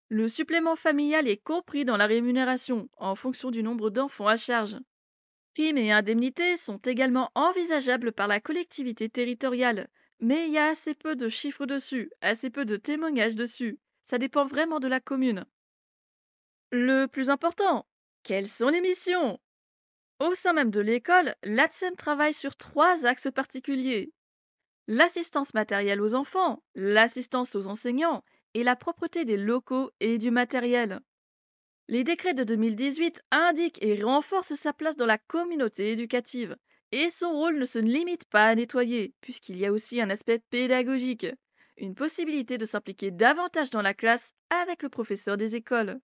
Le 0.07 0.27
supplément 0.27 0.75
familial 0.75 1.27
est 1.27 1.37
compris 1.37 1.85
dans 1.85 1.97
la 1.97 2.07
rémunération 2.07 2.89
en 2.97 3.13
fonction 3.13 3.51
du 3.51 3.61
nombre 3.61 3.91
d'enfants 3.91 4.27
à 4.27 4.37
charge. 4.37 4.79
Primes 5.53 5.77
et 5.77 5.91
indemnités 5.91 6.57
sont 6.57 6.77
également 6.77 7.29
envisageables 7.35 8.11
par 8.11 8.27
la 8.27 8.39
collectivité 8.39 9.07
territoriale, 9.07 9.87
mais 10.19 10.47
il 10.47 10.53
y 10.53 10.57
a 10.57 10.67
assez 10.67 10.93
peu 10.93 11.15
de 11.15 11.29
chiffres 11.29 11.65
dessus, 11.65 12.11
assez 12.21 12.49
peu 12.49 12.65
de 12.65 12.77
témoignages 12.77 13.35
dessus. 13.35 13.79
Ça 14.03 14.17
dépend 14.17 14.45
vraiment 14.45 14.79
de 14.79 14.87
la 14.87 14.99
commune. 14.99 15.45
Le 16.71 17.05
plus 17.07 17.29
important, 17.29 17.85
quelles 18.23 18.47
sont 18.47 18.69
les 18.69 18.81
missions? 18.81 19.39
Au 20.19 20.35
sein 20.35 20.53
même 20.53 20.71
de 20.71 20.81
l'école, 20.81 21.35
l'ATSEM 21.43 21.95
travaille 21.95 22.33
sur 22.33 22.55
trois 22.55 23.05
axes 23.05 23.31
particuliers. 23.33 24.11
L'assistance 24.87 25.53
matérielle 25.53 26.01
aux 26.01 26.15
enfants, 26.15 26.63
l'assistance 26.75 27.55
aux 27.55 27.67
enseignants 27.67 28.23
et 28.53 28.63
la 28.63 28.75
propreté 28.75 29.23
des 29.23 29.37
locaux 29.37 29.91
et 29.99 30.17
du 30.17 30.31
matériel. 30.31 30.99
Les 31.87 32.03
décrets 32.03 32.33
de 32.33 32.43
2018 32.43 33.23
indiquent 33.31 33.81
et 33.81 34.03
renforcent 34.03 34.55
sa 34.55 34.73
place 34.73 34.95
dans 34.95 35.05
la 35.05 35.17
communauté 35.17 35.91
éducative, 35.91 36.57
et 36.91 37.09
son 37.09 37.31
rôle 37.31 37.57
ne 37.57 37.65
se 37.65 37.79
limite 37.79 38.25
pas 38.25 38.47
à 38.47 38.55
nettoyer, 38.55 39.13
puisqu'il 39.21 39.57
y 39.57 39.65
a 39.65 39.71
aussi 39.71 40.01
un 40.01 40.09
aspect 40.09 40.39
pédagogique, 40.49 41.27
une 41.77 41.95
possibilité 41.95 42.57
de 42.57 42.65
s'impliquer 42.65 43.11
davantage 43.11 43.69
dans 43.69 43.81
la 43.81 43.93
classe 43.93 44.33
avec 44.49 44.83
le 44.83 44.89
professeur 44.89 45.37
des 45.37 45.55
écoles. 45.55 45.99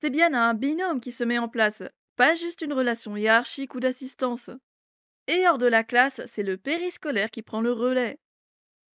C'est 0.00 0.10
bien 0.10 0.34
un 0.34 0.54
binôme 0.54 1.00
qui 1.00 1.12
se 1.12 1.24
met 1.24 1.38
en 1.38 1.48
place, 1.48 1.82
pas 2.16 2.34
juste 2.34 2.60
une 2.60 2.72
relation 2.72 3.16
hiérarchique 3.16 3.74
ou 3.74 3.80
d'assistance. 3.80 4.50
Et 5.26 5.48
hors 5.48 5.58
de 5.58 5.66
la 5.66 5.84
classe, 5.84 6.20
c'est 6.26 6.42
le 6.42 6.58
périscolaire 6.58 7.30
qui 7.30 7.42
prend 7.42 7.60
le 7.60 7.72
relais. 7.72 8.18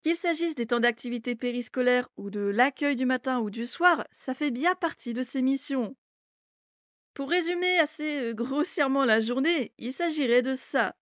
Qu'il 0.03 0.15
s'agisse 0.15 0.55
des 0.55 0.67
temps 0.67 0.79
d'activité 0.79 1.35
périscolaire 1.35 2.09
ou 2.17 2.29
de 2.29 2.39
l'accueil 2.39 2.95
du 2.95 3.05
matin 3.05 3.39
ou 3.39 3.49
du 3.49 3.65
soir, 3.65 4.07
ça 4.11 4.33
fait 4.33 4.51
bien 4.51 4.75
partie 4.75 5.13
de 5.13 5.23
ses 5.23 5.41
missions. 5.41 5.95
Pour 7.19 7.31
résumer 7.31 7.77
assez 7.79 8.31
grossièrement 8.33 9.03
la 9.03 9.19
journée, 9.19 9.73
il 9.77 9.91
s'agirait 9.91 10.41
de 10.41 10.53
ça. 10.53 10.95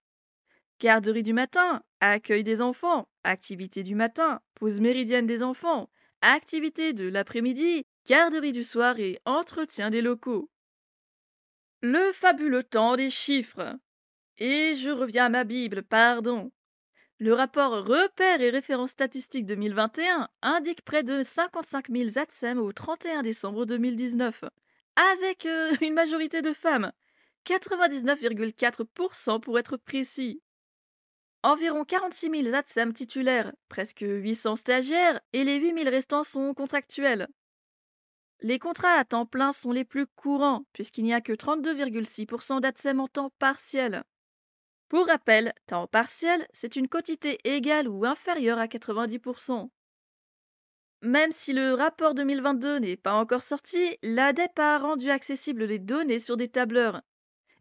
Garderie 0.80 1.22
du 1.22 1.32
matin, 1.32 1.84
accueil 2.00 2.44
des 2.44 2.60
enfants, 2.60 3.08
activité 3.24 3.84
du 3.84 3.94
matin, 3.94 4.42
pause 4.56 4.80
méridienne 4.80 5.28
des 5.28 5.44
enfants, 5.44 5.92
activité 6.22 6.94
de 6.94 7.08
l'après-midi, 7.08 7.86
garderie 8.08 8.52
du 8.52 8.64
soir 8.64 9.00
et 9.00 9.20
entretien 9.26 9.92
des 9.92 10.02
locaux. 10.02 10.50
Le 11.82 12.12
fabuleux 12.14 12.64
temps 12.64 12.96
des 12.96 13.12
chiffres. 13.12 13.78
Et 14.40 14.74
je 14.74 14.90
reviens 14.90 15.26
à 15.26 15.30
ma 15.30 15.44
Bible, 15.44 15.84
pardon. 15.84 16.52
Le 17.20 17.36
rapport 17.36 17.86
Repères 17.86 18.42
et 18.42 18.50
références 18.50 18.90
statistiques 18.90 19.46
2021 19.46 20.30
indique 20.42 20.82
près 20.82 21.04
de 21.04 21.22
55 21.22 21.92
000 21.92 22.18
ATSEM 22.18 22.58
au 22.58 22.74
31 22.74 23.22
décembre 23.22 23.68
2019, 23.68 24.46
avec 24.98 25.46
euh, 25.46 25.74
une 25.82 25.94
majorité 25.94 26.42
de 26.42 26.51
femmes, 26.51 26.92
99,4% 27.46 29.39
pour 29.39 29.58
être 29.58 29.77
précis. 29.77 30.42
Environ 31.44 31.86
46 31.86 32.44
000 32.44 32.56
ATSEM 32.56 32.94
titulaires, 32.94 33.54
presque 33.70 34.04
800 34.06 34.58
stagiaires, 34.58 35.22
et 35.32 35.44
les 35.44 35.58
8 35.58 35.75
000 35.75 35.89
restants 35.89 36.24
sont 36.24 36.54
contractuels. 36.54 37.27
Les 38.42 38.60
contrats 38.60 38.94
à 38.94 39.06
temps 39.06 39.25
plein 39.25 39.51
sont 39.51 39.72
les 39.72 39.86
plus 39.86 40.08
courants, 40.08 40.66
puisqu'il 40.74 41.06
n'y 41.06 41.13
a 41.13 41.22
que 41.22 41.34
32,6% 41.34 42.60
d'ATSEM 42.60 43.00
en 43.00 43.08
temps 43.08 43.32
partiel. 43.39 44.04
Pour 44.89 45.08
rappel, 45.08 45.54
temps 45.68 45.88
partiel, 45.88 46.48
c'est 46.54 46.75
une 46.75 46.88
quotité 46.88 47.39
égale 47.44 47.88
ou 47.88 48.06
inférieure 48.06 48.60
à 48.60 48.68
90%. 48.68 49.70
Même 51.04 51.32
si 51.32 51.54
le 51.54 51.74
rapport 51.74 52.16
2022 52.16 52.80
n'est 52.80 52.98
pas 52.98 53.13
encore 53.13 53.44
sorti, 53.44 53.98
l'ADEP 54.01 54.58
a 54.58 54.80
rendu 54.80 55.12
accessibles 55.12 55.66
les 55.66 55.80
données 55.80 56.20
sur 56.20 56.38
des 56.38 56.48
tableurs. 56.48 57.01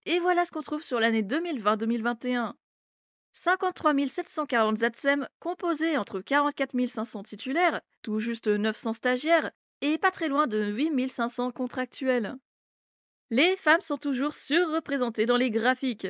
Et 0.07 0.19
voilà 0.21 0.45
ce 0.45 0.53
qu'on 0.53 0.63
trouve 0.63 0.83
sur 0.83 1.01
l'année 1.01 1.23
2020-2021. 1.23 2.55
53 3.35 3.93
740 4.09 4.83
ATSEM 4.83 5.29
composés 5.41 5.99
entre 5.99 6.21
44 6.21 6.87
500 6.87 7.23
titulaires, 7.25 7.83
tout 8.01 8.19
juste 8.21 8.49
900 8.49 8.95
stagiaires 8.95 9.51
et 9.83 9.99
pas 9.99 10.11
très 10.11 10.29
loin 10.29 10.47
de 10.47 10.65
8500 10.65 11.51
contractuels. 11.51 12.37
Les 13.31 13.57
femmes 13.57 13.83
sont 13.83 13.99
toujours 13.99 14.35
surreprésentées 14.35 15.27
dans 15.27 15.37
les 15.37 15.51
graphiques, 15.51 16.07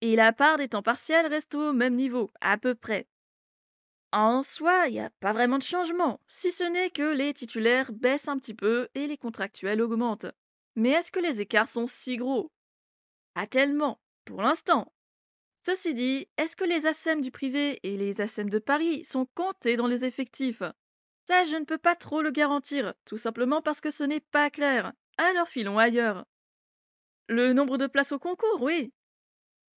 et 0.00 0.16
la 0.16 0.32
part 0.32 0.56
des 0.56 0.68
temps 0.68 0.82
partiels 0.82 1.26
reste 1.26 1.54
au 1.54 1.72
même 1.74 1.96
niveau, 1.96 2.30
à 2.40 2.56
peu 2.56 2.74
près. 2.74 3.06
En 4.12 4.42
soi, 4.42 4.88
il 4.88 4.92
n'y 4.92 5.00
a 5.00 5.10
pas 5.20 5.32
vraiment 5.32 5.58
de 5.58 5.62
changement, 5.62 6.20
si 6.26 6.50
ce 6.50 6.64
n'est 6.64 6.90
que 6.90 7.14
les 7.14 7.32
titulaires 7.32 7.92
baissent 7.92 8.28
un 8.28 8.38
petit 8.38 8.54
peu 8.54 8.88
et 8.94 9.06
les 9.06 9.16
contractuels 9.16 9.80
augmentent. 9.80 10.26
Mais 10.74 10.90
est-ce 10.90 11.12
que 11.12 11.20
les 11.20 11.40
écarts 11.40 11.68
sont 11.68 11.86
si 11.86 12.16
gros? 12.16 12.50
Pas 13.34 13.46
tellement, 13.46 14.00
pour 14.24 14.42
l'instant. 14.42 14.92
Ceci 15.60 15.94
dit, 15.94 16.28
est-ce 16.38 16.56
que 16.56 16.64
les 16.64 16.86
ASEM 16.86 17.20
du 17.20 17.30
privé 17.30 17.78
et 17.82 17.96
les 17.96 18.20
ASEM 18.20 18.50
de 18.50 18.58
Paris 18.58 19.04
sont 19.04 19.26
comptés 19.34 19.76
dans 19.76 19.86
les 19.86 20.04
effectifs? 20.04 20.62
Ça, 21.28 21.44
je 21.44 21.56
ne 21.56 21.64
peux 21.64 21.78
pas 21.78 21.94
trop 21.94 22.22
le 22.22 22.32
garantir, 22.32 22.94
tout 23.04 23.18
simplement 23.18 23.62
parce 23.62 23.80
que 23.80 23.90
ce 23.90 24.02
n'est 24.02 24.20
pas 24.20 24.50
clair. 24.50 24.92
Alors 25.18 25.48
filons 25.48 25.78
ailleurs. 25.78 26.24
Le 27.28 27.52
nombre 27.52 27.78
de 27.78 27.86
places 27.86 28.10
au 28.10 28.18
concours, 28.18 28.62
oui. 28.62 28.92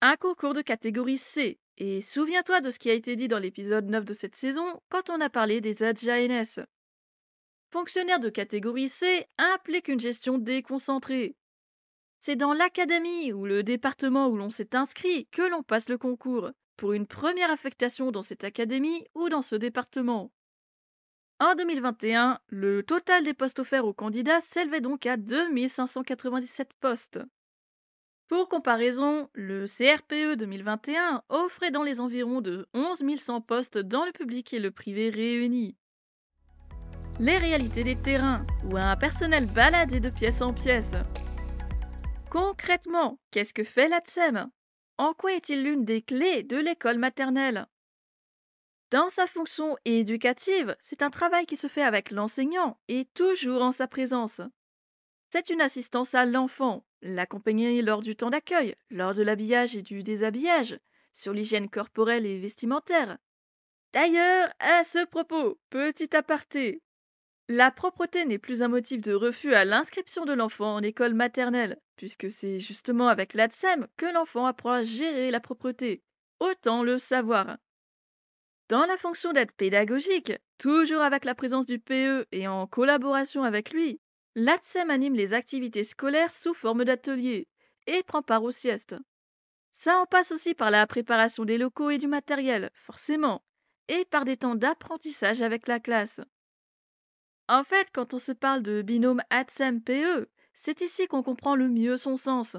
Un 0.02 0.16
concours 0.16 0.54
de 0.54 0.62
catégorie 0.62 1.20
C. 1.20 1.60
Et 1.78 2.02
souviens-toi 2.02 2.62
de 2.62 2.70
ce 2.70 2.80
qui 2.80 2.90
a 2.90 2.94
été 2.94 3.16
dit 3.16 3.28
dans 3.28 3.40
l'épisode 3.40 3.86
9 3.86 4.06
de 4.06 4.14
cette 4.14 4.36
saison 4.36 4.82
quand 4.90 5.10
on 5.10 5.20
a 5.22 5.30
parlé 5.30 5.60
des 5.60 5.82
ADJNS. 5.82 6.66
Fonctionnaire 7.72 8.20
de 8.20 8.30
catégorie 8.30 8.90
C 8.90 9.26
implique 9.38 9.88
une 9.88 10.00
gestion 10.00 10.38
déconcentrée. 10.38 11.36
C'est 12.20 12.36
dans 12.36 12.54
l'académie 12.54 13.34
ou 13.34 13.46
le 13.46 13.64
département 13.64 14.28
où 14.28 14.38
l'on 14.38 14.52
s'est 14.52 14.76
inscrit 14.76 15.28
que 15.28 15.42
l'on 15.42 15.64
passe 15.64 15.90
le 15.90 15.98
concours, 15.98 16.52
pour 16.78 16.94
une 16.94 17.08
première 17.08 17.52
affectation 17.52 18.12
dans 18.12 18.22
cette 18.22 18.44
académie 18.44 19.06
ou 19.16 19.30
dans 19.30 19.42
ce 19.42 19.56
département. 19.56 20.32
En 21.40 21.56
2021, 21.56 22.40
le 22.48 22.84
total 22.84 23.24
des 23.24 23.34
postes 23.34 23.60
offerts 23.60 23.86
aux 23.86 23.94
candidats 23.94 24.40
s'élevait 24.40 24.80
donc 24.80 25.06
à 25.06 25.18
2597 25.18 26.74
postes. 26.80 27.20
Pour 28.34 28.50
comparaison, 28.50 29.30
le 29.34 29.66
CRPE 29.68 30.40
2021 30.40 31.22
offrait 31.30 31.70
dans 31.70 31.84
les 31.84 32.02
environs 32.02 32.42
de 32.42 32.68
11 32.74 33.04
100 33.16 33.42
postes 33.42 33.78
dans 33.78 34.06
le 34.06 34.12
public 34.12 34.52
et 34.56 34.60
le 34.60 34.72
privé 34.72 35.12
réunis. 35.12 35.78
Les 37.20 37.38
réalités 37.38 37.84
des 37.84 37.96
terrains, 37.96 38.44
ou 38.64 38.78
un 38.78 38.96
personnel 38.96 39.46
baladé 39.46 40.00
de 40.00 40.10
pièce 40.10 40.42
en 40.42 40.52
pièce. 40.52 40.94
Concrètement, 42.32 43.20
qu'est-ce 43.30 43.54
que 43.54 43.64
fait 43.64 43.88
l'ATSEM? 43.88 44.50
En 44.98 45.14
quoi 45.14 45.34
est-il 45.34 45.64
l'une 45.64 45.86
des 45.86 46.02
clés 46.02 46.42
de 46.42 46.58
l'école 46.58 46.98
maternelle? 46.98 47.68
Dans 48.90 49.10
sa 49.10 49.28
fonction 49.28 49.78
éducative, 49.86 50.76
c'est 50.80 51.04
un 51.04 51.12
travail 51.12 51.46
qui 51.46 51.56
se 51.56 51.68
fait 51.68 51.84
avec 51.84 52.10
l'enseignant 52.10 52.80
et 52.88 53.06
toujours 53.14 53.62
en 53.62 53.72
sa 53.72 53.86
présence. 53.86 54.42
C'est 55.34 55.50
une 55.50 55.62
assistance 55.62 56.14
à 56.14 56.28
l'enfant, 56.28 56.86
l'accompagner 57.02 57.82
lors 57.82 58.04
du 58.04 58.16
temps 58.16 58.30
d'accueil, 58.30 58.76
lors 58.92 59.16
de 59.16 59.24
l'habillage 59.24 59.76
et 59.76 59.82
du 59.82 60.04
déshabillage, 60.04 60.78
sur 61.12 61.34
l'hygiène 61.34 61.72
corporelle 61.72 62.28
et 62.28 62.38
vestimentaire. 62.38 63.18
D'ailleurs, 63.94 64.54
à 64.60 64.84
ce 64.84 65.04
propos, 65.08 65.60
petit 65.72 66.16
aparté, 66.16 66.84
la 67.48 67.72
propreté 67.72 68.26
n'est 68.26 68.38
plus 68.38 68.62
un 68.62 68.68
motif 68.68 69.02
de 69.02 69.16
refus 69.16 69.56
à 69.56 69.66
l'inscription 69.66 70.24
de 70.24 70.34
l'enfant 70.34 70.76
en 70.76 70.84
école 70.84 71.16
maternelle, 71.16 71.80
puisque 71.96 72.30
c'est 72.30 72.60
justement 72.60 73.08
avec 73.08 73.34
l'ADSEM 73.34 73.88
que 73.98 74.06
l'enfant 74.06 74.46
apprend 74.46 74.74
à 74.74 74.84
gérer 74.84 75.32
la 75.32 75.40
propreté, 75.40 76.04
autant 76.42 76.84
le 76.84 77.00
savoir. 77.00 77.58
Dans 78.70 78.86
la 78.86 78.98
fonction 78.98 79.34
d'aide 79.34 79.52
pédagogique, 79.54 80.34
toujours 80.60 81.02
avec 81.02 81.26
la 81.26 81.34
présence 81.34 81.66
du 81.66 81.80
PE 81.80 82.28
et 82.32 82.48
en 82.48 82.68
collaboration 82.68 83.44
avec 83.44 83.72
lui, 83.72 84.00
l'ATSEM 84.36 84.90
anime 84.90 85.14
les 85.14 85.34
activités 85.34 85.84
scolaires 85.84 86.32
sous 86.32 86.54
forme 86.54 86.86
d'ateliers 86.86 87.48
et 87.86 88.02
prend 88.04 88.24
part 88.24 88.44
aux 88.44 88.52
siestes. 88.52 88.96
Ça 89.72 90.00
en 90.00 90.06
passe 90.06 90.32
aussi 90.32 90.54
par 90.54 90.72
la 90.72 90.88
préparation 90.88 91.46
des 91.46 91.58
locaux 91.58 91.90
et 91.90 91.98
du 91.98 92.08
matériel, 92.08 92.72
forcément, 92.74 93.44
et 93.88 94.06
par 94.06 94.26
des 94.26 94.38
temps 94.38 94.56
d'apprentissage 94.56 95.42
avec 95.42 95.68
la 95.68 95.80
classe. 95.80 96.20
En 97.48 97.64
fait, 97.64 97.90
quand 97.94 98.14
on 98.14 98.20
se 98.20 98.32
parle 98.32 98.64
de 98.64 98.82
binôme 98.82 99.22
ATSEM-PE, 99.30 100.30
c'est 100.54 100.82
ici 100.82 101.08
qu'on 101.08 101.24
comprend 101.24 101.56
le 101.56 101.68
mieux 101.68 101.98
son 101.98 102.18
sens. 102.18 102.56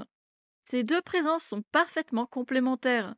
Ces 0.64 0.82
deux 0.82 1.02
présences 1.02 1.44
sont 1.44 1.62
parfaitement 1.72 2.26
complémentaires. 2.26 3.14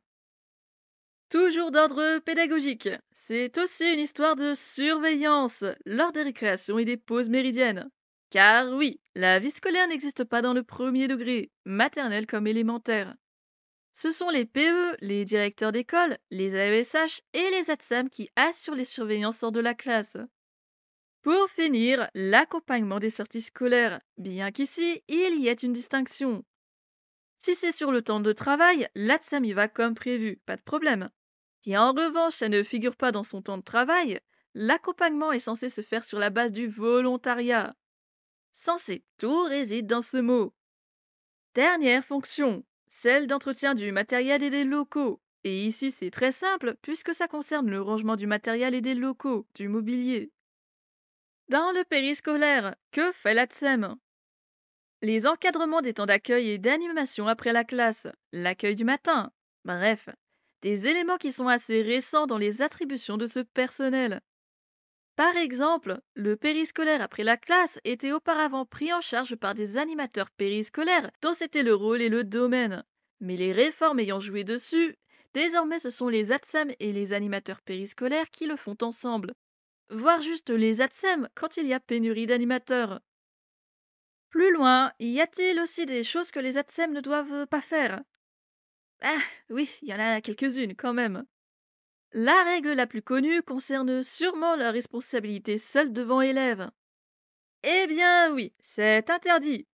Toujours 1.29 1.71
d'ordre 1.71 2.19
pédagogique, 2.19 2.89
c'est 3.11 3.57
aussi 3.57 3.85
une 3.91 3.99
histoire 3.99 4.35
de 4.35 4.53
surveillance 4.53 5.65
lors 5.85 6.13
des 6.13 6.23
récréations 6.23 6.79
et 6.79 6.85
des 6.85 6.97
pauses 6.97 7.29
méridiennes. 7.29 7.89
Car 8.37 8.69
oui, 8.71 9.01
la 9.15 9.39
vie 9.39 9.49
scolaire 9.49 9.87
n'existe 9.87 10.23
pas 10.23 10.43
dans 10.43 10.53
le 10.53 10.61
premier 10.61 11.07
degré, 11.07 11.49
maternel 11.65 12.27
comme 12.27 12.45
élémentaire. 12.45 13.15
Ce 13.93 14.11
sont 14.11 14.29
les 14.29 14.45
PE, 14.45 14.95
les 14.99 15.25
directeurs 15.25 15.71
d'école, 15.71 16.19
les 16.29 16.55
AESH 16.55 17.23
et 17.33 17.49
les 17.49 17.71
ATSAM 17.71 18.11
qui 18.11 18.29
assurent 18.35 18.75
les 18.75 18.85
surveillances 18.85 19.41
hors 19.41 19.51
de 19.51 19.59
la 19.59 19.73
classe. 19.73 20.17
Pour 21.23 21.49
finir, 21.49 22.11
l'accompagnement 22.13 22.99
des 22.99 23.09
sorties 23.09 23.41
scolaires, 23.41 24.01
bien 24.19 24.51
qu'ici, 24.51 25.01
il 25.07 25.39
y 25.39 25.47
ait 25.47 25.53
une 25.53 25.73
distinction. 25.73 26.45
Si 27.37 27.55
c'est 27.55 27.71
sur 27.71 27.91
le 27.91 28.03
temps 28.03 28.19
de 28.19 28.33
travail, 28.33 28.87
l'ATSAM 28.93 29.45
y 29.45 29.53
va 29.53 29.67
comme 29.67 29.95
prévu, 29.95 30.39
pas 30.45 30.57
de 30.57 30.61
problème. 30.61 31.09
Si 31.63 31.75
en 31.75 31.91
revanche 31.91 32.35
ça 32.35 32.49
ne 32.49 32.61
figure 32.61 32.97
pas 32.97 33.11
dans 33.11 33.23
son 33.23 33.41
temps 33.41 33.57
de 33.57 33.63
travail, 33.63 34.19
l'accompagnement 34.53 35.31
est 35.31 35.39
censé 35.39 35.69
se 35.69 35.81
faire 35.81 36.03
sur 36.03 36.19
la 36.19 36.29
base 36.29 36.51
du 36.51 36.67
volontariat. 36.67 37.75
Censé, 38.59 39.03
tout 39.19 39.43
réside 39.43 39.85
dans 39.85 40.01
ce 40.01 40.17
mot. 40.17 40.51
Dernière 41.53 42.03
fonction, 42.03 42.65
celle 42.87 43.27
d'entretien 43.27 43.75
du 43.75 43.91
matériel 43.91 44.41
et 44.41 44.49
des 44.49 44.63
locaux. 44.63 45.21
Et 45.43 45.65
ici 45.67 45.91
c'est 45.91 46.09
très 46.09 46.31
simple 46.31 46.75
puisque 46.81 47.13
ça 47.13 47.27
concerne 47.27 47.69
le 47.69 47.79
rangement 47.79 48.15
du 48.15 48.25
matériel 48.25 48.73
et 48.73 48.81
des 48.81 48.95
locaux, 48.95 49.45
du 49.53 49.67
mobilier. 49.67 50.31
Dans 51.49 51.71
le 51.71 51.83
périscolaire, 51.83 52.75
que 52.91 53.11
fait 53.11 53.35
l'ATSEM? 53.35 53.95
Les 55.03 55.27
encadrements 55.27 55.81
des 55.81 55.93
temps 55.93 56.07
d'accueil 56.07 56.49
et 56.49 56.57
d'animation 56.57 57.27
après 57.27 57.53
la 57.53 57.63
classe, 57.63 58.07
l'accueil 58.31 58.73
du 58.73 58.85
matin, 58.85 59.31
bref, 59.65 60.09
des 60.63 60.87
éléments 60.87 61.17
qui 61.17 61.31
sont 61.31 61.47
assez 61.47 61.83
récents 61.83 62.25
dans 62.25 62.39
les 62.39 62.63
attributions 62.63 63.17
de 63.17 63.27
ce 63.27 63.39
personnel. 63.39 64.19
Par 65.17 65.35
exemple, 65.35 65.99
le 66.13 66.37
périscolaire 66.37 67.01
après 67.01 67.23
la 67.23 67.37
classe 67.37 67.79
était 67.83 68.11
auparavant 68.11 68.67
pris 68.67 68.93
en 68.93 69.01
charge 69.01 69.35
par 69.35 69.55
des 69.55 69.77
animateurs 69.77 70.29
périscolaires 70.29 71.09
dont 71.23 71.33
c'était 71.33 71.63
le 71.63 71.73
rôle 71.73 72.03
et 72.03 72.07
le 72.07 72.23
domaine. 72.23 72.85
Mais 73.19 73.35
les 73.35 73.51
réformes 73.51 73.99
ayant 73.99 74.19
joué 74.19 74.43
dessus, 74.43 74.95
désormais 75.33 75.79
ce 75.79 75.89
sont 75.89 76.07
les 76.07 76.31
ATSEM 76.31 76.71
et 76.79 76.91
les 76.91 77.13
animateurs 77.13 77.63
périscolaires 77.63 78.29
qui 78.29 78.45
le 78.45 78.55
font 78.55 78.77
ensemble. 78.83 79.33
Voire 79.89 80.21
juste 80.21 80.51
les 80.51 80.81
ATSEM 80.81 81.27
quand 81.33 81.57
il 81.57 81.65
y 81.65 81.73
a 81.73 81.79
pénurie 81.79 82.27
d'animateurs. 82.27 83.01
Plus 84.29 84.53
loin, 84.53 84.93
y 84.99 85.19
a-t-il 85.19 85.59
aussi 85.59 85.87
des 85.87 86.03
choses 86.03 86.29
que 86.29 86.39
les 86.39 86.59
ATSEM 86.59 86.93
ne 86.93 87.01
doivent 87.01 87.47
pas 87.47 87.61
faire? 87.61 88.03
Ah 89.01 89.17
oui, 89.49 89.67
il 89.81 89.89
y 89.89 89.93
en 89.95 89.99
a 89.99 90.21
quelques-unes 90.21 90.75
quand 90.75 90.93
même. 90.93 91.25
La 92.13 92.43
règle 92.43 92.71
la 92.71 92.87
plus 92.87 93.01
connue 93.01 93.43
concerne 93.43 94.01
sûrement 94.01 94.55
la 94.55 94.71
responsabilité 94.71 95.57
seule 95.57 95.91
devant 95.91 96.21
élève. 96.21 96.71
Eh 97.63 97.85
bien 97.87 98.33
oui, 98.33 98.53
c'est 98.59 99.09
interdit. 99.09 99.67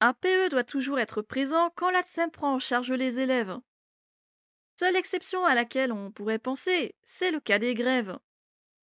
Un 0.00 0.12
PE 0.12 0.50
doit 0.50 0.64
toujours 0.64 0.98
être 0.98 1.22
présent 1.22 1.70
quand 1.74 1.90
l'ATSEM 1.90 2.30
prend 2.30 2.54
en 2.54 2.58
charge 2.58 2.92
les 2.92 3.20
élèves. 3.20 3.56
Seule 4.78 4.96
exception 4.96 5.44
à 5.44 5.54
laquelle 5.54 5.90
on 5.90 6.12
pourrait 6.12 6.38
penser, 6.38 6.94
c'est 7.04 7.30
le 7.30 7.40
cas 7.40 7.58
des 7.58 7.74
grèves. 7.74 8.18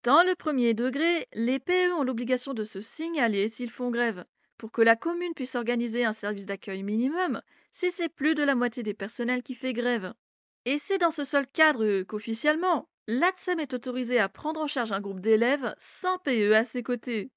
Dans 0.03 0.23
le 0.23 0.35
premier 0.35 0.73
degré, 0.73 1.27
les 1.33 1.59
PE 1.59 1.93
ont 1.93 2.03
l'obligation 2.03 2.53
de 2.53 2.63
se 2.63 2.81
signaler 2.81 3.47
s'ils 3.49 3.71
font 3.71 3.91
grève 3.91 4.25
pour 4.57 4.71
que 4.71 4.81
la 4.81 4.95
commune 4.95 5.33
puisse 5.33 5.55
organiser 5.55 6.05
un 6.05 6.13
service 6.13 6.45
d'accueil 6.47 6.83
minimum 6.83 7.41
si 7.71 7.91
c'est 7.91 8.09
plus 8.09 8.35
de 8.35 8.43
la 8.43 8.55
moitié 8.55 8.83
des 8.83 8.93
personnels 8.93 9.43
qui 9.43 9.53
fait 9.53 9.73
grève. 9.73 10.13
Et 10.65 10.79
c'est 10.79 10.97
dans 10.97 11.11
ce 11.11 11.23
seul 11.23 11.45
cadre 11.47 12.03
qu'officiellement, 12.03 12.89
l'ATSEM 13.07 13.59
est 13.59 13.73
autorisé 13.73 14.19
à 14.19 14.29
prendre 14.29 14.61
en 14.61 14.67
charge 14.67 14.91
un 14.91 15.01
groupe 15.01 15.19
d'élèves 15.19 15.75
sans 15.77 16.17
PE 16.19 16.53
à 16.53 16.65
ses 16.65 16.83
côtés. 16.83 17.31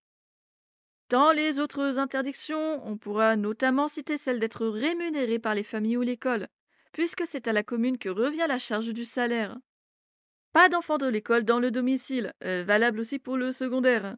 Dans 1.10 1.32
les 1.32 1.58
autres 1.58 1.98
interdictions, 1.98 2.86
on 2.86 2.96
pourra 2.96 3.36
notamment 3.36 3.88
citer 3.88 4.16
celle 4.16 4.38
d'être 4.38 4.66
rémunéré 4.66 5.38
par 5.38 5.54
les 5.54 5.62
familles 5.62 5.96
ou 5.96 6.02
l'école, 6.02 6.48
puisque 6.92 7.26
c'est 7.26 7.48
à 7.48 7.52
la 7.52 7.62
commune 7.62 7.98
que 7.98 8.08
revient 8.08 8.46
la 8.46 8.58
charge 8.58 8.92
du 8.92 9.04
salaire. 9.04 9.56
Pas 10.52 10.68
d'enfants 10.68 10.98
de 10.98 11.06
l'école 11.06 11.44
dans 11.44 11.60
le 11.60 11.70
domicile, 11.70 12.34
euh, 12.44 12.62
valable 12.62 13.00
aussi 13.00 13.18
pour 13.18 13.36
le 13.36 13.52
secondaire. 13.52 14.16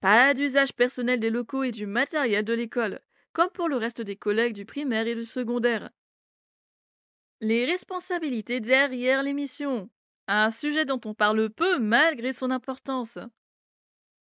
Pas 0.00 0.34
d'usage 0.34 0.72
personnel 0.72 1.20
des 1.20 1.30
locaux 1.30 1.62
et 1.62 1.70
du 1.70 1.86
matériel 1.86 2.44
de 2.44 2.54
l'école, 2.54 3.00
comme 3.32 3.50
pour 3.50 3.68
le 3.68 3.76
reste 3.76 4.00
des 4.00 4.16
collègues 4.16 4.54
du 4.54 4.64
primaire 4.64 5.06
et 5.06 5.14
du 5.14 5.22
secondaire. 5.22 5.90
Les 7.40 7.66
responsabilités 7.66 8.60
derrière 8.60 9.22
Un 10.34 10.48
sujet 10.50 10.86
dont 10.86 11.00
on 11.04 11.12
parle 11.12 11.50
peu 11.50 11.78
malgré 11.78 12.32
son 12.32 12.50
importance. 12.50 13.18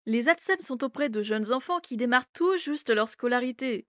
Les 0.05 0.27
ATSEM 0.27 0.59
sont 0.59 0.83
auprès 0.83 1.07
de 1.07 1.23
jeunes 1.23 1.53
enfants 1.53 1.79
qui 1.79 1.95
démarrent 1.95 2.29
tout 2.33 2.57
juste 2.57 2.89
leur 2.89 3.07
scolarité. 3.07 3.87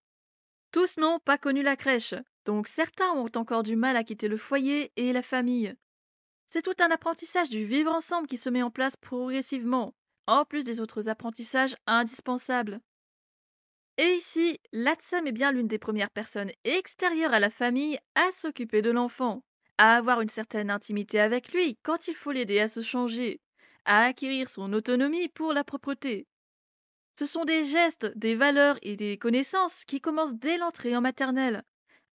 Tous 0.70 0.98
n'ont 0.98 1.18
pas 1.18 1.37
connu 1.37 1.64
la 1.64 1.74
crèche, 1.74 2.14
donc 2.44 2.68
certains 2.68 3.11
ont 3.11 3.28
encore 3.35 3.64
du 3.64 3.74
mal 3.74 3.96
à 3.96 4.04
quitter 4.04 4.28
le 4.28 4.37
foyer 4.37 4.92
et 4.94 5.12
la 5.12 5.22
famille. 5.22 5.74
C'est 6.46 6.62
tout 6.62 6.76
un 6.78 6.92
apprentissage 6.92 7.50
du 7.50 7.64
vivre 7.64 7.90
ensemble 7.90 8.28
qui 8.28 8.38
se 8.38 8.50
met 8.50 8.62
en 8.62 8.70
place 8.70 8.96
progressivement, 8.96 9.92
en 10.28 10.44
plus 10.44 10.62
des 10.62 10.80
autres 10.80 11.08
apprentissages 11.08 11.74
indispensables. 11.88 12.78
Et 13.98 14.14
ici, 14.14 14.61
l'ATSAM 14.70 15.26
est 15.26 15.32
bien 15.32 15.50
l'une 15.50 15.66
des 15.66 15.80
premières 15.80 16.12
personnes 16.12 16.52
extérieures 16.62 17.35
à 17.35 17.40
la 17.40 17.50
famille 17.50 17.98
à 18.14 18.30
s'occuper 18.30 18.80
de 18.80 18.92
l'enfant, 18.92 19.42
à 19.78 19.96
avoir 19.96 20.20
une 20.20 20.28
certaine 20.28 20.70
intimité 20.70 21.20
avec 21.20 21.52
lui 21.52 21.78
quand 21.82 22.08
il 22.08 22.14
faut 22.14 22.32
l'aider 22.32 22.61
à 22.61 22.68
se 22.68 22.82
changer, 22.82 23.40
à 23.85 24.04
acquérir 24.04 24.48
son 24.48 24.72
autonomie 24.72 25.28
pour 25.28 25.52
la 25.52 25.64
propreté. 25.64 26.26
Ce 27.18 27.26
sont 27.26 27.44
des 27.44 27.64
gestes, 27.64 28.06
des 28.16 28.35
valeurs 28.35 28.78
et 28.82 28.96
des 28.96 29.18
connaissances 29.18 29.85
qui 29.85 30.00
commencent 30.00 30.37
dès 30.37 30.56
l'entrée 30.56 30.96
en 30.96 31.00
maternelle. 31.00 31.62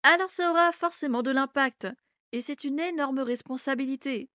Alors 0.03 0.31
ça 0.31 0.49
aura 0.49 0.71
forcément 0.71 1.23
de 1.23 1.31
l'impact, 1.31 1.87
et 2.31 2.41
c'est 2.41 2.63
une 2.63 2.79
énorme 2.79 3.19
responsabilité. 3.19 4.29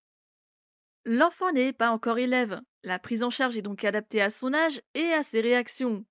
L'enfant 1.05 1.51
n'est 1.53 1.73
pas 1.73 1.91
encore 1.91 2.19
élève. 2.19 2.61
La 2.85 2.99
prise 2.99 3.23
en 3.25 3.31
charge 3.31 3.57
est 3.57 3.63
donc 3.63 3.85
adaptée 3.85 4.23
à 4.23 4.31
son 4.31 4.55
âge 4.55 4.81
et 4.95 5.13
à 5.13 5.23
ses 5.23 5.41
réactions. 5.41 6.05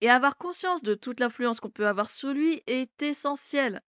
Et 0.00 0.08
avoir 0.08 0.38
conscience 0.38 0.82
de 0.82 0.94
toute 0.94 1.20
l'influence 1.20 1.60
qu'on 1.60 1.70
peut 1.70 1.86
avoir 1.86 2.08
sur 2.08 2.32
lui 2.32 2.62
est 2.66 3.02
essentiel. 3.02 3.82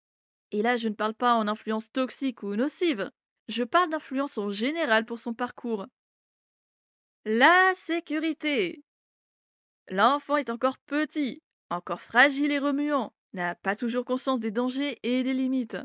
Et 0.53 0.63
là, 0.63 0.77
je 0.77 0.89
ne 0.89 0.95
parle 0.95 1.15
pas 1.15 1.35
en 1.35 1.49
influence 1.49 1.91
toxique 1.91 2.43
ou 2.43 2.55
nocive. 2.55 3.11
Je 3.49 3.65
parle 3.65 3.91
d'influence 3.91 4.39
en 4.39 4.51
général 4.51 5.05
pour 5.05 5.19
son 5.19 5.35
parcours. 5.35 5.87
La 7.25 7.73
sécurité. 7.75 8.85
L'enfant 9.89 10.37
est 10.37 10.51
encore 10.51 10.79
petit, 10.79 11.43
encore 11.71 12.01
fragile 12.01 12.53
et 12.53 12.59
remuant, 12.59 13.13
n'a 13.33 13.55
pas 13.55 13.77
toujours 13.77 14.05
conscience 14.05 14.41
des 14.41 14.51
dangers 14.51 14.99
et 15.03 15.23
des 15.23 15.35
limites. 15.35 15.79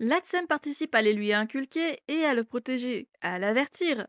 L'ATSEM 0.00 0.46
participe 0.46 0.94
à 0.94 1.02
les 1.02 1.12
lui 1.12 1.32
inculquer 1.32 2.00
et 2.08 2.24
à 2.24 2.34
le 2.34 2.44
protéger, 2.44 3.08
à 3.20 3.38
l'avertir. 3.38 4.06